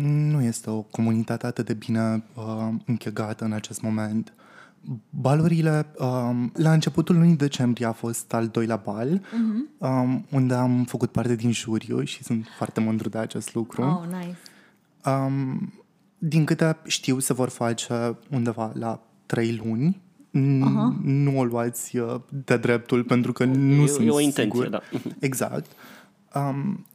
[0.00, 4.32] Nu este o comunitate atât de bine uh, închegată în acest moment.
[5.10, 9.68] Balurile, um, la începutul lunii decembrie a fost al doilea bal, Mhm.
[9.78, 13.82] um, unde am făcut parte din juriu și sunt foarte mândru de acest lucru.
[13.82, 14.36] Oh, nice.
[15.04, 15.72] Um,
[16.18, 20.00] din câte știu, se vor face undeva la trei luni.
[20.30, 24.42] N- Nu o luați uh, de dreptul, pentru că nu e, sunt e o intenție,
[24.62, 24.68] sigur.
[24.68, 24.80] da.
[25.28, 25.70] Exact.
[26.34, 26.86] Um,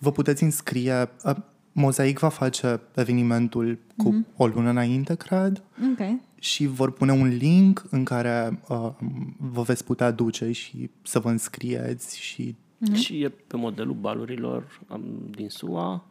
[0.00, 1.08] vă puteți înscrie...
[1.24, 1.34] Uh,
[1.72, 4.26] Mozaic va face evenimentul cu Mhm.
[4.36, 6.06] o lună înainte, cred, Ok.
[6.38, 8.90] Și vor pune un link în care uh,
[9.36, 12.54] vă veți putea duce și să vă înscrieți și
[12.92, 16.04] Și e pe modelul balurilor am, din SUA,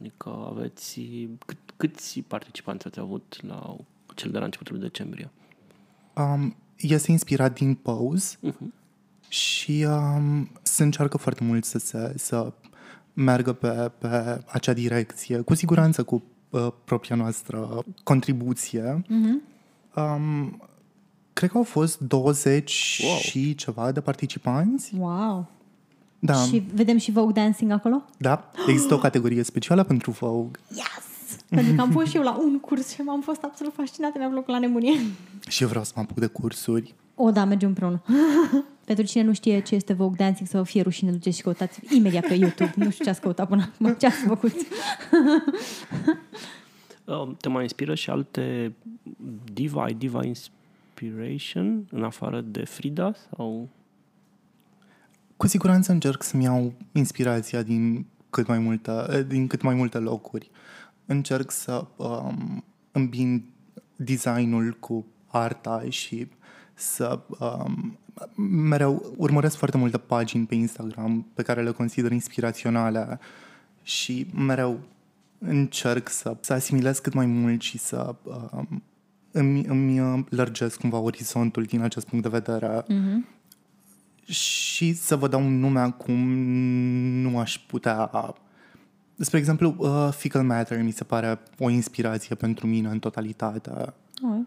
[0.00, 1.00] adică aveți
[1.46, 3.76] cât, câți participanți ați avut la
[4.14, 5.30] cel de la începutul decembrie?
[6.16, 8.72] Um, este inspirat din Pose Mhm.
[9.28, 12.52] și um, se încearcă foarte mult să, se, să
[13.12, 19.04] meargă pe, pe acea direcție, cu siguranță cu uh, propria noastră contribuție.
[19.96, 20.62] Um,
[21.32, 23.16] cred că au fost 20 Wow.
[23.18, 24.92] și ceva de participanți.
[24.98, 25.46] Wow.
[26.18, 28.04] Da, Și vedem și Vogue Dancing acolo?
[28.18, 31.38] da, există o categorie specială pentru Vogue Yes!
[31.48, 34.28] Pentru că am fost și eu la un curs și m-am fost absolut fascinată, mi-a
[34.28, 35.00] plăcut la nebunie.
[35.48, 36.94] și eu vreau să mă apuc de cursuri.
[37.14, 38.02] O, da, mergem împreună.
[38.84, 41.80] Pentru cine nu știe ce este Vogue Dancing, să vă fie rușine, duceți și căutați
[41.96, 42.72] imediat pe YouTube.
[42.76, 44.52] Nu știu ce ați căutat până acum, ce ați făcut.
[47.04, 48.74] Uh, Te mai inspiră și alte
[49.52, 53.68] diva, ai diva inspiration în afară de Frida sau
[55.36, 60.50] Cu siguranță încerc să-mi iau inspirația din cât mai multe, din cât mai multe locuri.
[61.06, 63.44] Încerc să um, îmbin
[63.96, 66.28] designul cu arta și
[66.74, 67.98] să um,
[68.48, 73.18] mereu urmăresc foarte multe pagini pe Instagram pe care le consider inspiraționale
[73.82, 74.80] și mereu
[75.38, 78.82] încerc să, să asimilez cât mai mult și să um,
[79.36, 82.84] îmi, îmi uh, lărgesc cumva orizontul din acest punct de vedere
[84.26, 86.28] și să vă dau un nume acum
[87.20, 88.10] nu aș putea...
[89.16, 93.70] Spre exemplu, uh, Fecal Matter mi se pare o inspirație pentru mine în totalitate.
[94.22, 94.38] Oh.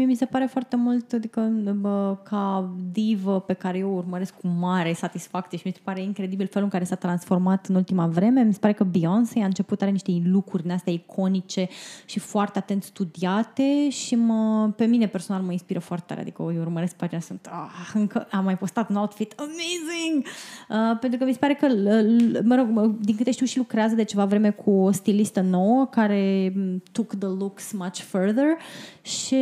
[0.00, 1.40] Mie mi se pare foarte mult, adică
[1.80, 6.02] bă, ca divă pe care eu o urmăresc cu mare satisfacție și mi se pare
[6.02, 8.42] incredibil felul în care s-a transformat în ultima vreme.
[8.42, 11.68] Mi se pare că Beyoncé a început, are niște lucruri din astea iconice
[12.04, 16.20] și foarte atent studiate și mă, pe mine personal mă inspiră foarte tare.
[16.20, 20.26] Adică eu urmăresc pagina, sunt, ah, încă am mai postat un outfit amazing!
[20.68, 23.46] Uh, pentru că mi se pare că, l- l- mă rog, mă- din câte știu
[23.46, 27.98] și lucrează de ceva vreme cu o stilistă nouă care m, took the looks much
[27.98, 28.56] further
[29.02, 29.34] și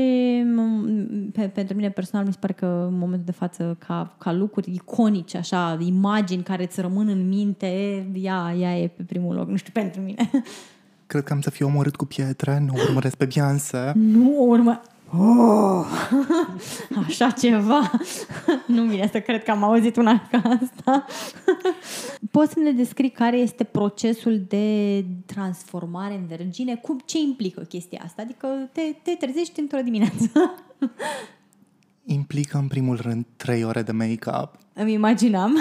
[0.44, 0.47] m,
[1.32, 4.70] pe, pentru mine personal mi se pare că în momentul de față ca, ca lucruri
[4.70, 7.66] iconice, așa, imagini care îți rămân în minte,
[8.14, 10.30] ea, ea e pe primul loc, nu știu, pentru mine.
[11.06, 13.92] Cred că am să fiu omorât cu pietre, nu urmăresc pe Beyoncé.
[13.94, 14.82] nu o urmă...
[15.16, 15.86] Oh,
[17.06, 17.90] așa ceva.
[18.66, 21.04] nu vine să cred că am auzit una ca asta.
[22.30, 26.76] Poți să ne descrii care este procesul de transformare în vergine?
[26.76, 28.22] Cum, ce implică chestia asta?
[28.22, 30.54] Adică te, te trezești într-o dimineață.
[32.04, 34.50] Implică, în primul rând, trei ore de make-up.
[34.72, 35.56] Îmi imaginam.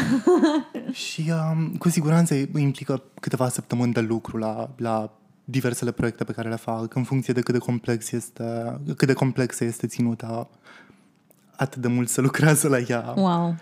[0.91, 5.17] și um, cu siguranță implică câteva săptămâni de lucru la, la
[5.49, 9.13] diversele proiecte pe care le fac, în funcție de cât de complex este, cât de
[9.13, 10.49] complexă este ținuta,
[11.55, 13.13] atât de mult se lucrează la ea.
[13.15, 13.55] Wow.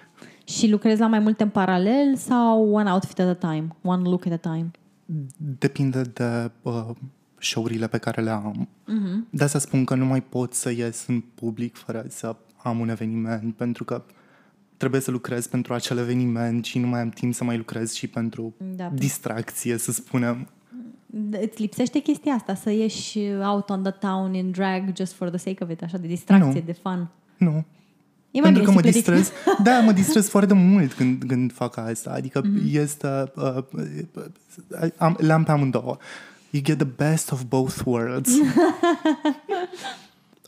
[0.45, 3.67] Și lucrezi la mai multe în paralel sau one outfit at a time?
[3.82, 4.71] One look at a time?
[5.38, 6.89] Depinde de uh,
[7.38, 8.67] show-urile pe care le am.
[8.67, 9.30] Uh-huh.
[9.30, 12.89] De asta spun că nu mai pot să ies în public fără să am un
[12.89, 14.04] eveniment, pentru că
[14.78, 18.08] trebuie să lucrez pentru acel eveniment și nu mai am timp să mai lucrez și
[18.08, 18.89] pentru da.
[18.93, 20.48] distracție, să spunem.
[21.32, 25.38] Îți lipsește chestia asta, să ieși out on the town in drag just for the
[25.38, 26.65] sake of it, așa, de distracție, nu.
[26.65, 27.08] de fun?
[27.38, 27.65] Nu.
[28.32, 29.32] E mai Pentru că mă distrez,
[29.63, 32.12] da, mă distrez foarte mult când, când fac asta.
[32.12, 32.73] Adică mm-hmm.
[32.73, 35.97] este, uh, uh, am, le-am pe amândouă.
[36.49, 38.32] You get the best of both worlds.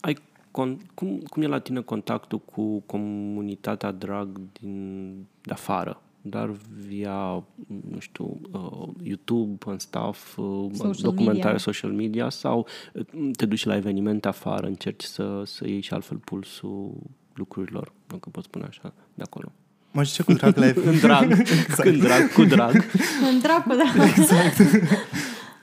[0.02, 0.14] Ai
[0.52, 6.02] con- cum, cum e la tine contactul cu comunitatea drag din de afară?
[6.30, 6.52] Dar
[6.88, 11.58] via, nu știu, uh, YouTube and stuff, uh, social documentare media.
[11.58, 16.18] social media sau uh, te duci la evenimente afară, încerci să, să iei și altfel
[16.18, 16.94] pulsul
[17.34, 19.52] lucrurilor, dacă pot spune așa, de acolo.
[19.92, 21.82] Mă ce cu drag la În drag, exact.
[21.82, 22.86] când drag, cu drag.
[23.32, 24.08] În drag, cu drag.
[24.18, 24.58] Exact.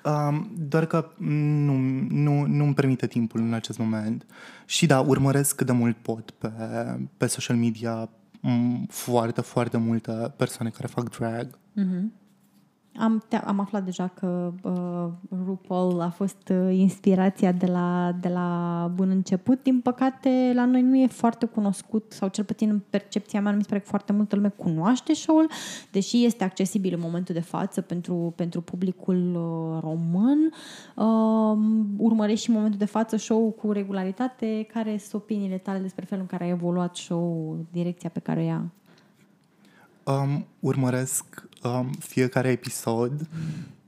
[0.05, 1.73] Um, doar că nu,
[2.09, 4.27] nu, nu îmi permite timpul în acest moment.
[4.67, 6.51] Și da, urmăresc cât de mult pot pe,
[7.17, 8.09] pe social media
[8.89, 11.59] foarte, foarte multe persoane care fac drag.
[11.81, 12.24] Mm-hmm.
[12.99, 18.29] Am, te- am aflat deja că uh, RuPaul a fost uh, inspirația de la, de
[18.29, 19.63] la bun început.
[19.63, 23.57] Din păcate, la noi nu e foarte cunoscut, sau cel puțin în percepția mea, nu
[23.57, 25.51] mi se pare că foarte multă lume cunoaște show-ul,
[25.93, 30.53] deși este accesibil în momentul de față pentru, pentru publicul uh, român.
[30.95, 31.59] Uh,
[31.97, 34.67] urmărești și în momentul de față show cu regularitate.
[34.73, 38.45] Care sunt opiniile tale despre felul în care a evoluat show direcția pe care o
[38.45, 38.65] ia?
[40.05, 43.29] Um, urmăresc um, fiecare episod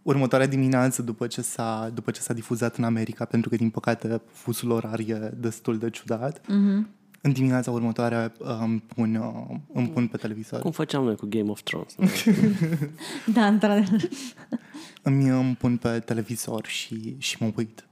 [0.07, 4.21] următoarea dimineață după ce, s-a, după ce s-a difuzat în America, pentru că, din păcate,
[4.33, 6.41] fusul orar e destul de ciudat.
[6.41, 6.87] Mm-hmm.
[7.21, 10.61] În dimineața următoare îmi pun, uh, îmi pun pe televizor.
[10.61, 11.95] Cum făceam noi cu Game of Thrones.
[13.35, 14.09] da, într-adevăr.
[15.03, 17.87] îmi, îmi pun pe televizor și, și mă uit.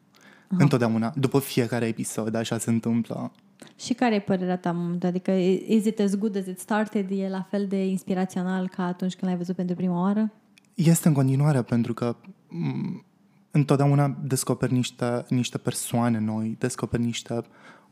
[0.49, 0.63] Aha.
[0.63, 1.13] Întotdeauna.
[1.17, 3.33] După fiecare episod, așa se întâmplă.
[3.77, 4.97] Și care e părerea ta?
[5.03, 5.31] Adică,
[5.67, 7.11] is it as good as it started?
[7.11, 10.33] E la fel de inspirațional ca atunci când l-ai văzut pentru prima oară?
[10.75, 13.05] Este în continuare, pentru că m-
[13.51, 17.41] întotdeauna descoperi niște, niște persoane noi, descoperi niște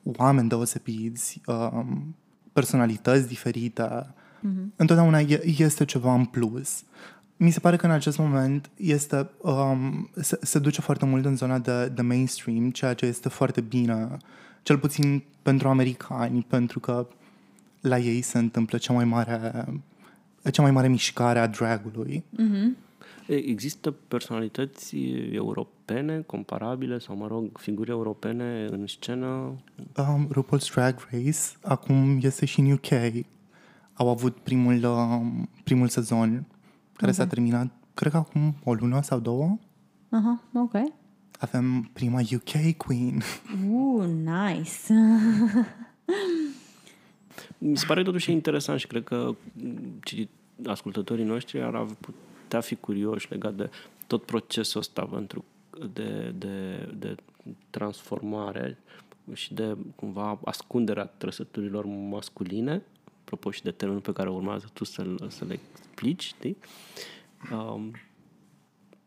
[0.03, 2.15] oameni deosebiți, um,
[2.53, 4.15] personalități diferite.
[4.15, 4.77] Mm-hmm.
[4.77, 6.85] Întotdeauna e, este ceva în plus.
[7.37, 11.37] Mi se pare că în acest moment este, um, se, se duce foarte mult în
[11.37, 14.17] zona de, de mainstream, ceea ce este foarte bine
[14.63, 17.07] cel puțin pentru americani, pentru că
[17.81, 19.65] la ei se întâmplă cea mai mare,
[20.53, 22.25] cea mai mare mișcare a dragului.
[22.39, 22.91] Mm-hmm.
[23.27, 24.97] Există personalități
[25.33, 29.57] europene comparabile sau, mă rog, figuri europene în scenă?
[29.97, 33.25] Um, RuPaul's Drag Race acum este și în UK.
[33.95, 36.31] Au avut primul, um, primul sezon
[36.93, 37.15] care okay.
[37.15, 39.59] s-a terminat, cred că acum o lună sau două.
[40.11, 41.02] Aha, uh-huh, ok
[41.43, 43.23] avem prima UK Queen.
[43.71, 44.93] Uh, nice!
[47.59, 49.35] Mi se pare totuși interesant și cred că
[50.67, 53.71] ascultătorii noștri ar putea fi curioși legat de
[54.07, 55.45] tot procesul ăsta pentru
[55.93, 57.15] de, de, de
[57.71, 58.79] transformare
[59.33, 62.83] și de cumva ascunderea trăsăturilor masculine,
[63.21, 66.57] apropo și de termenul pe care urmează tu să-l, să le explici, știi?
[67.53, 67.91] Um,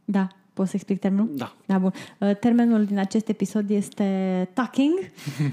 [0.06, 0.28] da.
[0.56, 1.30] Poți să explic termenul?
[1.36, 1.56] Da.
[1.66, 1.94] da bun.
[2.20, 4.94] Uh, termenul din acest episod este tucking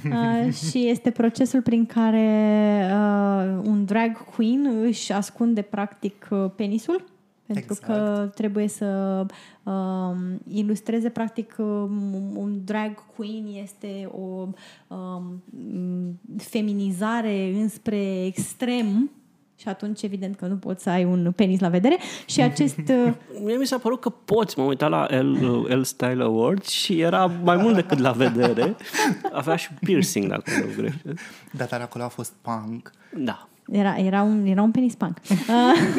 [0.05, 7.05] uh, și este procesul prin care uh, un drag queen își ascunde practic penisul
[7.47, 7.87] pentru exact.
[7.87, 9.27] că trebuie să
[9.63, 10.17] uh,
[10.49, 11.55] ilustreze practic
[12.35, 14.49] un drag queen este o
[14.89, 15.23] uh,
[16.37, 19.11] feminizare înspre extrem
[19.63, 21.97] și atunci evident că nu poți să ai un penis la vedere
[22.27, 22.79] și acest...
[22.79, 23.13] Uh,
[23.45, 24.59] Mie mi s-a părut că poți.
[24.59, 28.77] M-am uitat la L, uh, L Style Awards și era mai mult decât la vedere.
[29.33, 31.21] Avea și piercing, dacă nu greșesc.
[31.51, 32.91] Da, dar acolo a fost punk.
[33.17, 33.49] Da.
[33.73, 35.17] Era, era, un, era un penis punk.
[35.31, 35.37] Uh,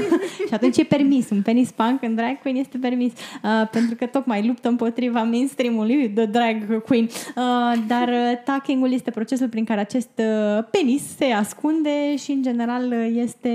[0.48, 1.30] și atunci e permis.
[1.30, 3.12] Un penis punk în drag queen este permis.
[3.44, 7.04] Uh, pentru că tocmai luptă împotriva mainstream-ului de drag queen.
[7.04, 12.42] Uh, dar uh, tucking-ul este procesul prin care acest uh, penis se ascunde și în
[12.42, 13.50] general uh, este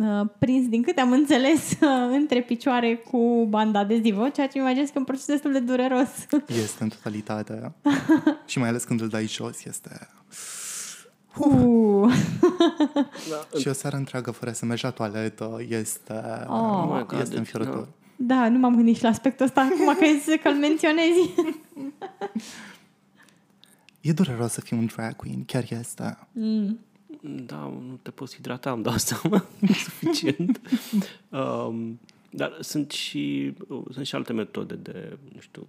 [0.00, 4.64] uh, prins, din câte am înțeles, uh, între picioare cu banda adezivă, ceea ce mi
[4.64, 6.08] imaginez că e un proces destul de dureros.
[6.46, 7.72] Este în totalitate.
[8.46, 10.08] și mai ales când îl dai jos, este...
[11.38, 12.12] Uh.
[13.58, 16.56] Și o seară întreagă fără să mergi la toaletă este, Oh.
[16.56, 17.88] Oh my God, este deci, înfiorător.
[18.16, 21.30] Da, nu m-am gândit și la aspectul ăsta acum că, că îl menționezi.
[24.00, 26.18] E dureros să fii un drag queen, chiar este.
[27.20, 27.56] Da,
[27.86, 29.44] nu te poți hidrata, îmi dau seama
[29.84, 30.60] suficient.
[31.28, 33.54] um, dar sunt și,
[33.90, 35.66] sunt și alte metode de, nu știu,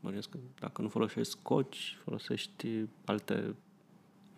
[0.00, 2.68] mă gândesc că dacă nu folosești scoci, folosești
[3.04, 3.54] alte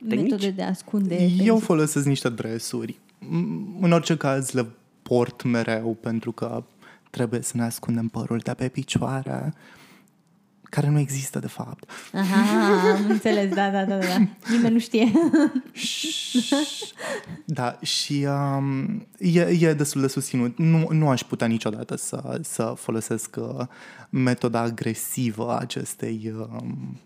[0.09, 0.23] tehnici.
[0.31, 1.15] Metode de a ascunde.
[1.15, 1.59] Eu penisul.
[1.61, 2.99] folosesc niște dresuri.
[3.21, 4.67] M- În orice caz le
[5.03, 6.65] port mereu pentru că
[7.11, 9.55] trebuie să ne ascundem părul de pe picioare,
[10.63, 11.91] care nu există de fapt.
[12.13, 14.27] Aha, am înțeles, da, da, da, da.
[14.51, 15.13] Nimeni nu știe.
[17.45, 18.27] Da, și
[18.57, 20.59] um, e, e destul de susținut.
[20.59, 23.67] Nu, nu aș putea niciodată să, să folosesc uh,
[24.11, 26.99] metoda agresivă a acestei, um,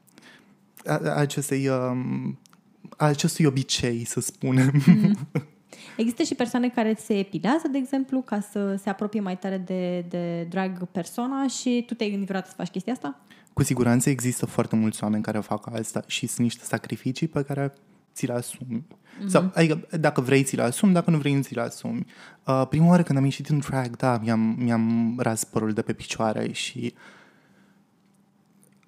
[0.86, 2.41] a, a acestei um, a
[3.04, 4.72] acestui obicei, să spunem.
[5.96, 10.04] Există și persoane care se epilează, de exemplu, ca să se apropie mai tare de,
[10.08, 13.20] de drag persoana și tu te-ai gândit vreodată să faci chestia asta?
[13.52, 17.72] Cu siguranță există foarte mulți oameni care fac asta și sunt niște sacrificii pe care
[18.14, 18.84] ți le asumi.
[18.86, 19.26] Mm-hmm.
[19.26, 22.06] Sau, adică, dacă vrei, ți le asumi, dacă nu vrei, nu ți le asumi.
[22.46, 25.92] Uh, prima oară când am ieșit în drag, da, mi-am, mi-am ras părul de pe
[25.92, 26.94] picioare și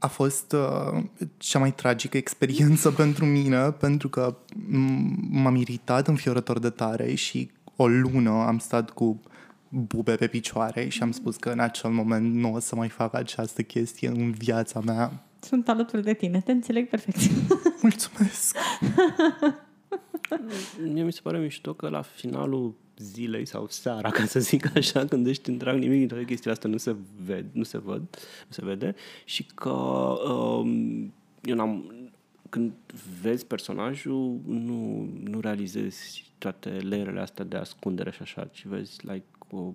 [0.05, 1.03] a fost uh,
[1.37, 7.51] cea mai tragică experiență pentru mine, pentru că m- m-am iritat înfiorător de tare și
[7.77, 9.21] o lună am stat cu
[9.69, 13.15] bube pe picioare și am spus că în acel moment nu o să mai fac
[13.15, 15.25] această chestie în viața mea.
[15.41, 17.19] Sunt alături de tine, te înțeleg perfect.
[17.83, 18.57] Mulțumesc!
[20.93, 25.05] Mie mi se pare mișto că la finalul zilei sau seara, ca să zic așa,
[25.05, 28.01] când ești în drag, nimic din toate chestiile astea nu se, ved, nu se văd,
[28.47, 28.95] nu se vede.
[29.25, 31.13] Și că um,
[31.43, 31.93] eu n-am,
[32.49, 32.73] când
[33.21, 39.27] vezi personajul, nu, nu realizezi toate layerele astea de ascundere și așa, ci vezi like
[39.51, 39.73] o,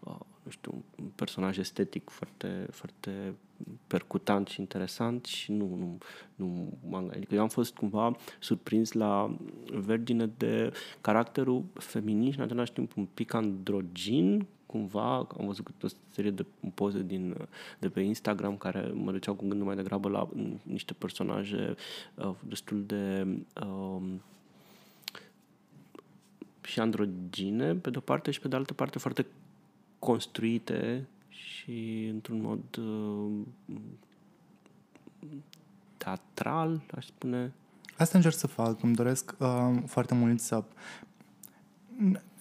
[0.00, 3.34] uh, nu știu, un personaj estetic foarte, foarte
[3.86, 5.98] percutant și interesant și nu, nu,
[6.34, 9.36] nu m-am Adică eu am fost cumva surprins la
[9.72, 15.86] Vergine de caracterul feminin și în același timp un pic androgin, cumva, am văzut o
[16.08, 17.36] serie de poze din,
[17.78, 21.74] de pe Instagram care mă duceau cu gândul mai degrabă la m, niște personaje
[22.14, 23.26] uh, destul de
[23.62, 24.02] uh,
[26.60, 29.26] și androgine, pe de-o parte, și pe de altă parte foarte
[29.98, 31.08] construite
[31.64, 33.78] și într-un mod uh,
[35.96, 37.52] teatral, aș spune.
[37.98, 38.82] Asta încerc să fac.
[38.82, 40.64] Îmi doresc uh, foarte mult să...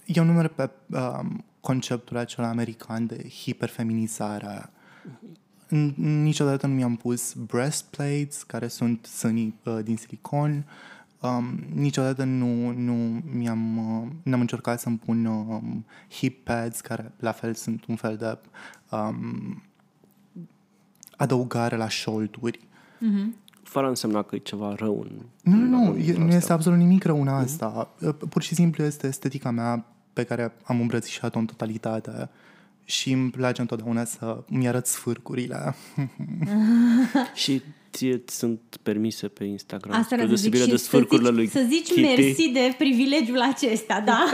[0.05, 1.19] Eu nu merg pe uh,
[1.59, 4.69] conceptul acela american de hiperfeminizare.
[5.67, 10.65] N- Niciodată nu mi-am pus breastplates, care sunt sânii uh, din silicon.
[11.23, 17.31] Um, niciodată nu, nu mi-am, uh, n-am încercat să-mi pun um, hip pads, care la
[17.31, 18.37] fel sunt un fel de
[18.95, 19.63] um,
[21.17, 22.67] adăugare la șolduri.
[23.63, 25.25] Fără a însemna că e ceva rău în...
[25.43, 26.35] Nu, nu, nu, în e, nu asta.
[26.35, 27.89] este absolut nimic rău în asta.
[28.29, 32.29] Pur și simplu este estetica mea pe care am îmbrățișat-o în totalitate
[32.83, 35.75] și îmi place întotdeauna să îmi arăt sfârcurile.
[37.33, 37.61] Și
[37.91, 40.83] ție ți sunt permise pe Instagram, Asta spre vreau să zic deosebire și de să
[40.83, 42.01] sfârcurile zici, lui să zici Kitty.
[42.01, 44.25] mersi de privilegiul acesta, da?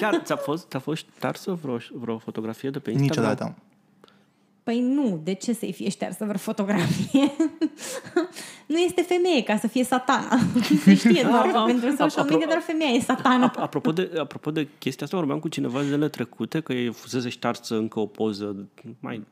[0.00, 3.24] Chiar ți-a fost, ți-a fost ștarsă vreo, vreo fotografie de pe Instagram?
[3.30, 3.69] Niciodată.
[4.70, 7.32] Păi nu, de ce să-i fie ștearsă vreo fotografie?
[8.72, 10.38] nu este femeie ca să fie satana.
[10.84, 13.50] Se știe doar că Ah, pentru social apro- media doar femeia e satana.
[13.52, 17.28] Ap- Apropo de, apropo de chestia asta, vorbeam cu cineva zilele trecute că e fusese
[17.28, 18.68] ștarsă încă o poză
[19.00, 19.26] mai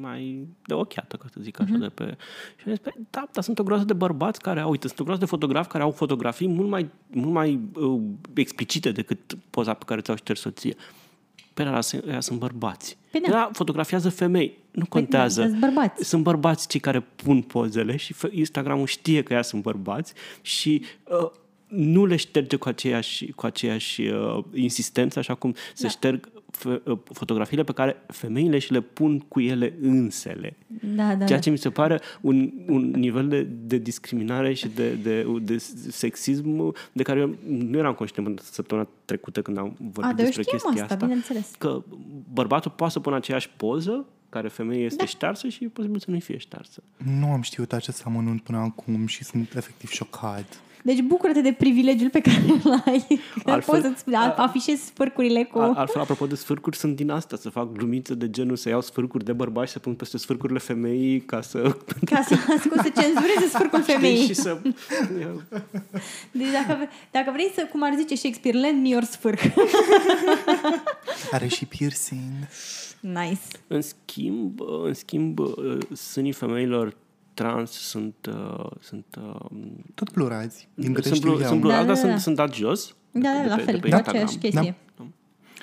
[0.00, 1.80] mai de ochiată, ca să zic așa, uh-huh.
[1.80, 2.04] de pe...
[2.56, 5.00] Și am zis, "Păi, da, dar sunt o groază de bărbați care au, uite, sunt
[5.00, 8.00] o groază de fotografi care au fotografii mult mai, mult mai uh,
[8.34, 10.74] explicite decât poza pe care ți-au șters soție.
[11.54, 13.00] Pe ăla sunt- ăia sunt bărbați.
[13.12, 13.30] Păi da.
[13.30, 14.58] Da, fotografiază femei.
[14.70, 15.40] Nu contează.
[15.40, 16.04] da, sunt bărbați.
[16.08, 20.82] Sunt bărbați cei care pun pozele și fe- Instagramul știe că ea sunt bărbați și
[21.04, 21.30] uh,
[21.68, 25.88] nu le șterge cu aceeași, cu aceeași uh, insistență, așa cum se Da.
[25.88, 26.41] șterg fe- uh,
[27.12, 30.56] fotografiile pe care femeile și le pun cu ele însele.
[30.96, 31.44] Da, da, Ceea da.
[31.44, 35.58] ce mi se pare un, un nivel de, de discriminare și de, de, de
[35.90, 40.18] sexism de care eu nu eram conștient până săptămâna trecută când am vorbit A, dar
[40.18, 41.06] eu despre știam chestia asta, asta.
[41.06, 41.50] bineînțeles.
[41.58, 41.82] Că
[42.32, 45.04] bărbatul poate să pună aceeași poză care femeia este Da.
[45.04, 46.82] ștearsă și e posibil să nu fie ștearsă.
[47.20, 50.60] Nu am știut acest amănunt până acum și sunt efectiv șocat.
[50.84, 53.06] Deci bucură-te de privilegiul pe care îl ai.
[53.44, 55.58] Că Altfel- poți să-ți a- afișezi sfârcurile cu...
[55.58, 58.80] Al- Altfel, apropo de sfârcuri, sunt din asta, să fac glumițe de genul să iau
[58.80, 61.76] sfârcuri de bărbați și să pun peste sfârcurile femeii ca să...
[62.04, 62.36] Ca să,
[62.68, 64.26] cum să cenzureze sfârcul femeii.
[64.26, 64.58] și să...
[66.30, 66.78] Deci dacă,
[67.10, 69.40] dacă vrei să, cum ar zice Shakespeare, lend me your sfârc.
[71.30, 72.20] Are și piercing.
[73.00, 73.40] nice.
[73.66, 75.38] În schimb, în schimb,
[75.92, 76.96] sânii femeilor
[77.34, 79.40] trans sunt, uh, sunt, uh,
[79.94, 81.46] Tot plurați, din câte sunt, știu blu- eu.
[81.48, 82.08] sunt blurați, Da, dar da, da.
[82.08, 82.94] sunt, sunt dat jos.
[83.10, 84.22] Da, da, de la pe- fel, de pe da, Instagram.
[84.24, 84.74] aceeași chestie.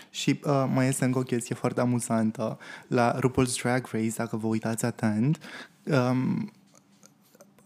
[0.10, 2.58] Și uh, mai este încă o chestie foarte amuzantă.
[2.88, 5.38] La RuPaul's Drag Race, dacă vă uitați atent,
[5.84, 6.52] um,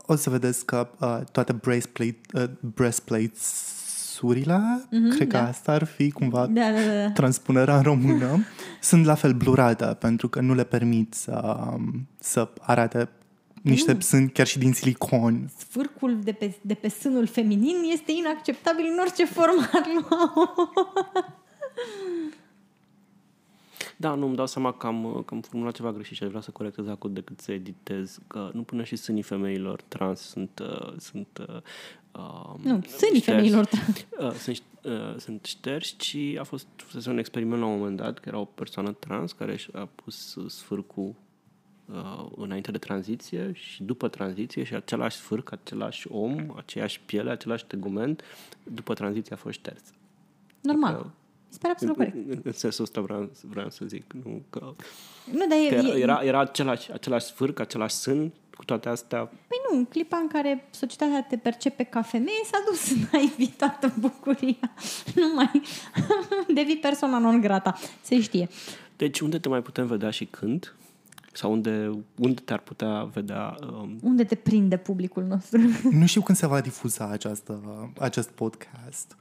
[0.05, 5.47] o să vedeți că uh, toate breastplate, uh, breastplates-urile, mm-hmm, cred că da.
[5.47, 7.11] asta ar fi cumva Da, da, da.
[7.11, 8.43] transpunerea în română,
[8.81, 13.09] sunt la fel blurate pentru că nu le permit să, um, să arate
[13.71, 15.49] niște sâni chiar și din silicon.
[15.57, 20.33] Sfârcul de pe, de pe sânul feminin este inacceptabil în orice formă ar lua.
[23.97, 26.41] Da, nu, îmi dau seama că am, că am formulat ceva greșit și aș vrea
[26.41, 30.59] să corectez acum decât să editez, că nu până și sânii femeilor trans sunt...
[30.59, 31.55] Uh, sunt uh,
[32.11, 33.21] uh, Nu, sânii șterși.
[33.21, 34.05] femeilor trans.
[34.19, 38.19] Uh, sunt, uh, sunt șterși și a fost fusese un experiment la un moment dat,
[38.19, 41.13] că era o persoană trans care și- a pus uh, sfârcul
[41.93, 47.65] uh, înainte de tranziție și după tranziție și același sfârc, același om, aceeași piele, același
[47.65, 48.23] tegument,
[48.63, 49.81] după tranziție a fost șters.
[50.61, 50.93] Normal.
[51.03, 51.11] Mi
[51.49, 52.15] se pare absolut corect.
[52.15, 54.13] În, în sensul ăsta vreau, vreau să zic.
[54.23, 54.73] Nu, că,
[55.31, 58.89] Nu, dar că e, era, e, era, era același, același sfârc, același sân, cu toate
[58.89, 59.19] astea.
[59.25, 63.93] Păi nu, în clipa în care societatea te percepe ca femeie, s-a dus naivi toată
[63.99, 64.71] bucuria.
[65.15, 65.61] Nu mai
[66.55, 67.75] devii persoana non grata.
[68.01, 68.49] Se știe.
[68.97, 70.75] Deci unde te mai putem vedea și când?
[71.35, 73.55] Sau unde, unde te-ar putea vedea?
[73.73, 75.59] Um, Unde te prinde publicul nostru?
[75.99, 77.59] Nu știu când se va difuza această,
[77.99, 79.17] acest podcast.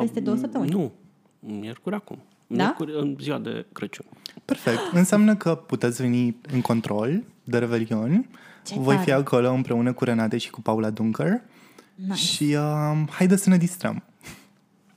[0.00, 0.70] Peste două săptămâni.
[0.70, 0.92] Nu,
[1.40, 2.18] miercuri acum.
[2.46, 2.62] Da?
[2.62, 4.06] Miercuri în ziua de Crăciun.
[4.44, 4.78] Perfect.
[4.92, 8.28] Înseamnă că puteți veni în control de Revelion.
[8.66, 9.04] Ce Voi tare.
[9.06, 11.42] fi acolo împreună cu Renate și cu Paula Dunker.
[11.94, 12.14] Nice.
[12.14, 14.02] Și uh, haideți să ne distrăm.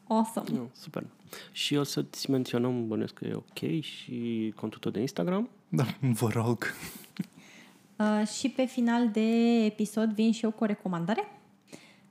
[0.08, 0.47] Awesome.
[0.54, 1.04] Nu, super.
[1.52, 5.50] Și o să-ți menționăm, bănuiesc că e ok, și contul tău de Instagram.
[5.70, 5.84] Da,
[6.20, 6.74] vă rog.
[7.96, 11.42] Uh, și pe final de episod vin și eu cu o recomandare.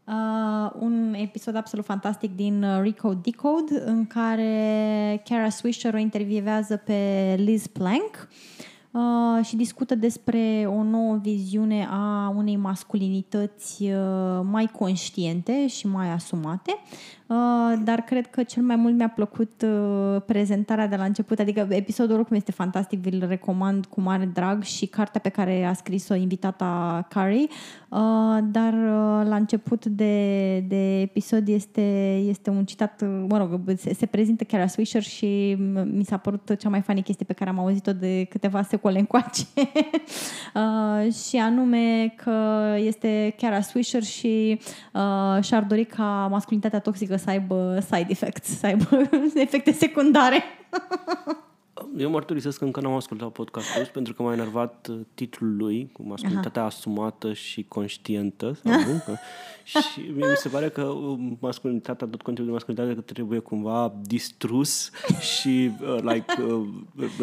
[0.05, 6.77] Uh, un episod absolut fantastic din uh, Recode Decode în care Kara Swisher o intervievează
[6.77, 8.29] pe Liz Plank
[8.91, 16.11] uh, și discută despre o nouă viziune a unei masculinități uh, mai conștiente și mai
[16.11, 16.79] asumate.
[17.31, 21.66] Uh, dar cred că cel mai mult mi-a plăcut uh, prezentarea de la început, adică
[21.68, 26.14] episodul oricum este fantastic, vi-l recomand cu mare drag și cartea pe care a scris-o
[26.14, 27.47] invitata Carrie,
[27.89, 33.61] uh, dar uh, la început de, de episod este, este un citat, uh, mă rog,
[33.76, 37.33] se, se prezintă Kara Swisher și m- mi s-a părut cea mai funny chestie pe
[37.33, 39.43] care am auzit-o de câteva secole încoace.
[40.55, 44.61] Uh, și anume că este Kara Swisher și
[44.93, 48.89] uh, și-ar dori ca masculinitatea toxică să aibă side effects, să aibă
[49.35, 50.43] efecte secundare.
[51.97, 55.91] Eu mărturisesc că încă n-am ascultat podcastul ăsta pentru că m-a enervat uh, titlul lui
[55.93, 58.59] cu masculinitatea asumată și conștientă.
[58.64, 59.03] Sau nu?
[59.05, 59.16] Că-
[59.93, 63.95] și mie mi se pare că uh, masculinitatea, tot conceptul de masculinitate că trebuie cumva
[64.03, 64.91] distrus
[65.39, 66.68] și uh, like, uh,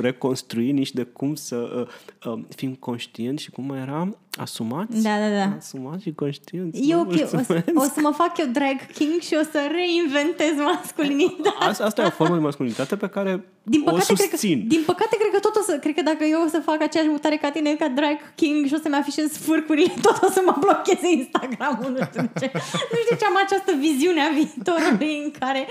[0.02, 1.88] reconstrui nici de cum să
[2.26, 5.02] uh, uh, fim conștienți și cum mai era asumați.
[5.02, 5.56] Da, da, da.
[5.58, 6.90] Asumați și conștienți.
[6.90, 7.66] E Nu, ok, o să, mulțumesc.
[7.76, 11.68] o să mă fac eu drag king și o să reinventez masculinitatea.
[11.68, 13.32] Asta, asta e o formă de masculinitate pe care
[13.64, 14.68] Din o păcate, cred că, susțin.
[14.68, 17.10] din păcate, cred că tot o să, cred că dacă eu o să fac aceeași
[17.10, 20.56] mutare ca tine, ca drag king și o să-mi afișez fârcurile, tot o să mă
[20.64, 22.48] blocheze Instagram-ul, nu știu ce.
[22.92, 25.62] Nu știu ce am această viziune a viitorului în care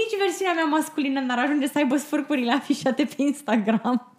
[0.00, 4.10] nici versiunea mea masculină n-ar ajunge să aibă sfârcurile afișate pe Instagram.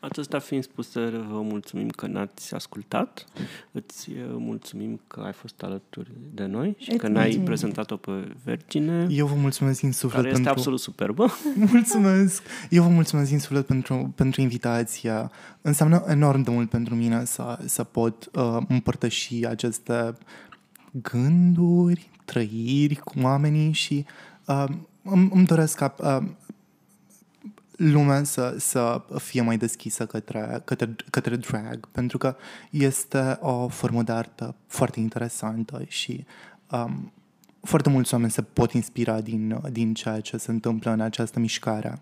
[0.00, 3.24] Acestea fiind spuse, vă mulțumim că ne-ați ascultat,
[3.72, 7.46] îți uh, mulțumim că ai fost alături de noi și Îți că ne-ai mulțumim.
[7.46, 8.10] prezentat-o pe
[8.44, 10.58] Vergine, Eu vă mulțumesc din suflet care este pentru...
[10.58, 11.26] absolut superbă.
[11.72, 12.42] Mulțumesc!
[12.70, 15.32] Eu vă mulțumesc din suflet pentru, pentru invitația.
[15.62, 20.12] Înseamnă enorm de mult pentru mine să, să pot uh, împărtăși aceste
[20.90, 24.04] gânduri, trăiri cu oamenii și
[24.46, 24.64] uh,
[25.02, 26.28] îmi, îmi doresc ca uh,
[27.78, 32.36] lumea să, să fie mai deschisă către, către, către drag, pentru că
[32.70, 36.24] este o formă de artă foarte interesantă și
[36.70, 37.12] um,
[37.60, 42.00] foarte mulți oameni se pot inspira din, din ceea ce se întâmplă în această mișcare.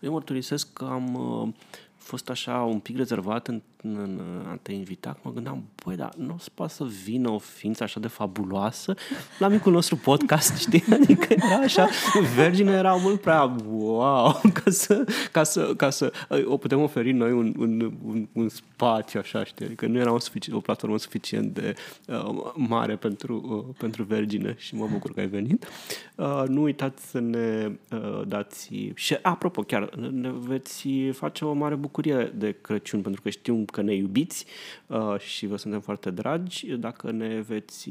[0.00, 1.48] Eu mărturisesc că am uh,
[1.96, 6.10] fost așa un pic rezervat în, în, în a te invita, mă gândeam, băi, dar
[6.16, 8.94] nu o să poate să vină o ființă așa de fabuloasă
[9.38, 10.84] la micul nostru podcast, știi?
[10.92, 11.88] Adică era așa,
[12.36, 16.12] Virgin era mult prea wow, ca să, ca să, ca să
[16.44, 19.66] o putem oferi noi un, un, un, un spațiu așa, știi?
[19.66, 21.74] Adică nu era o, sufici, o platformă suficient de
[22.06, 25.66] uh, mare pentru, uh, pentru Virgin și mă bucur că ai venit.
[26.14, 31.74] Uh, nu uitați să ne uh, dați și, apropo, chiar ne veți face o mare
[31.74, 34.46] bucurie de Crăciun, pentru că știu că ne iubiți
[34.86, 36.66] uh, și vă suntem foarte dragi.
[36.66, 37.90] Dacă ne veți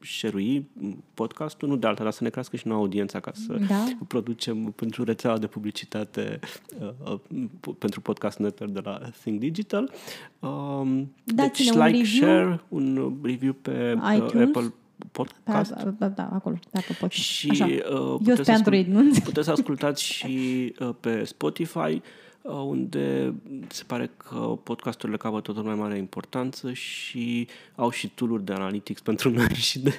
[0.00, 0.68] șerui
[1.14, 3.84] podcastul, nu de alta, dar să ne crească și nouă audiența ca să da.
[4.08, 6.38] producem pentru rețeaua de publicitate
[6.80, 9.90] uh, uh, pentru podcast netter de la Think Digital.
[10.38, 12.04] Um, deci like, review.
[12.04, 14.72] share, un review pe uh, Apple
[15.12, 15.74] podcast.
[15.74, 17.24] Da, da, da, acolo, pe Apple Podcast.
[17.24, 17.64] Și, Așa.
[17.64, 19.10] Uh, Eu pe Android, nu?
[19.24, 23.34] Puteți ascultați și uh, pe Spotify Uh, unde
[23.68, 29.00] se pare că podcasturile capătă tot mai mare importanță și au și tool de analytics
[29.10, 29.98] pentru noi și de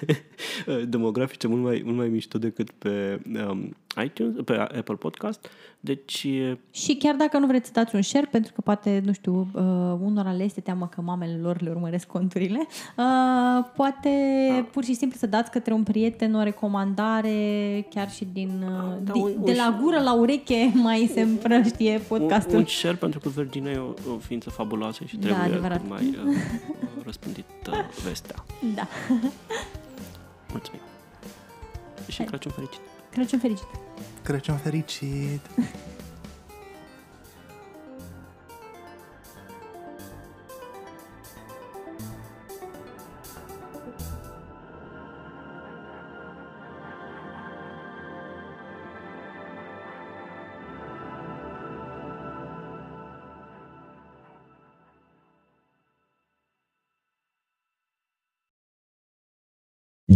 [0.67, 5.49] uh, demografice mult mai, mult mai mișto decât pe um, iTunes, pe Apple Podcast.
[5.79, 6.27] Deci...
[6.71, 9.61] Și chiar dacă nu vreți să dați un share, pentru că poate, nu știu, uh,
[10.01, 14.09] unora le este teamă că mamele lor le urmăresc conturile, uh, poate
[14.49, 14.67] da.
[14.71, 19.13] pur și simplu să dați către un prieten o recomandare, chiar și din, uh, da,
[19.15, 22.53] un, de, de la gură la ureche mai se împrăștie podcastul.
[22.53, 25.81] Un, un share pentru că Virginia e o, o ființă fabuloasă și da, trebuie da,
[25.87, 26.35] mai uh,
[27.05, 27.73] răspândit uh,
[28.03, 28.35] vestea.
[28.75, 28.87] Da.
[30.51, 30.81] Mulțumim.
[32.07, 32.25] Și Hai.
[32.25, 32.92] Crăciun fericit.
[33.13, 33.67] Crăciun fericit.
[34.23, 35.41] Crăciun fericit!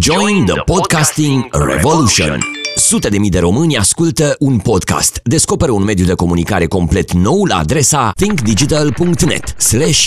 [0.10, 2.40] Join the podcasting revolution!
[2.76, 5.20] Sute de mii de români ascultă un podcast.
[5.24, 9.56] Descoperă un mediu de comunicare complet nou la adresa thinkdigital.net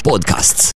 [0.02, 0.68] podcasts.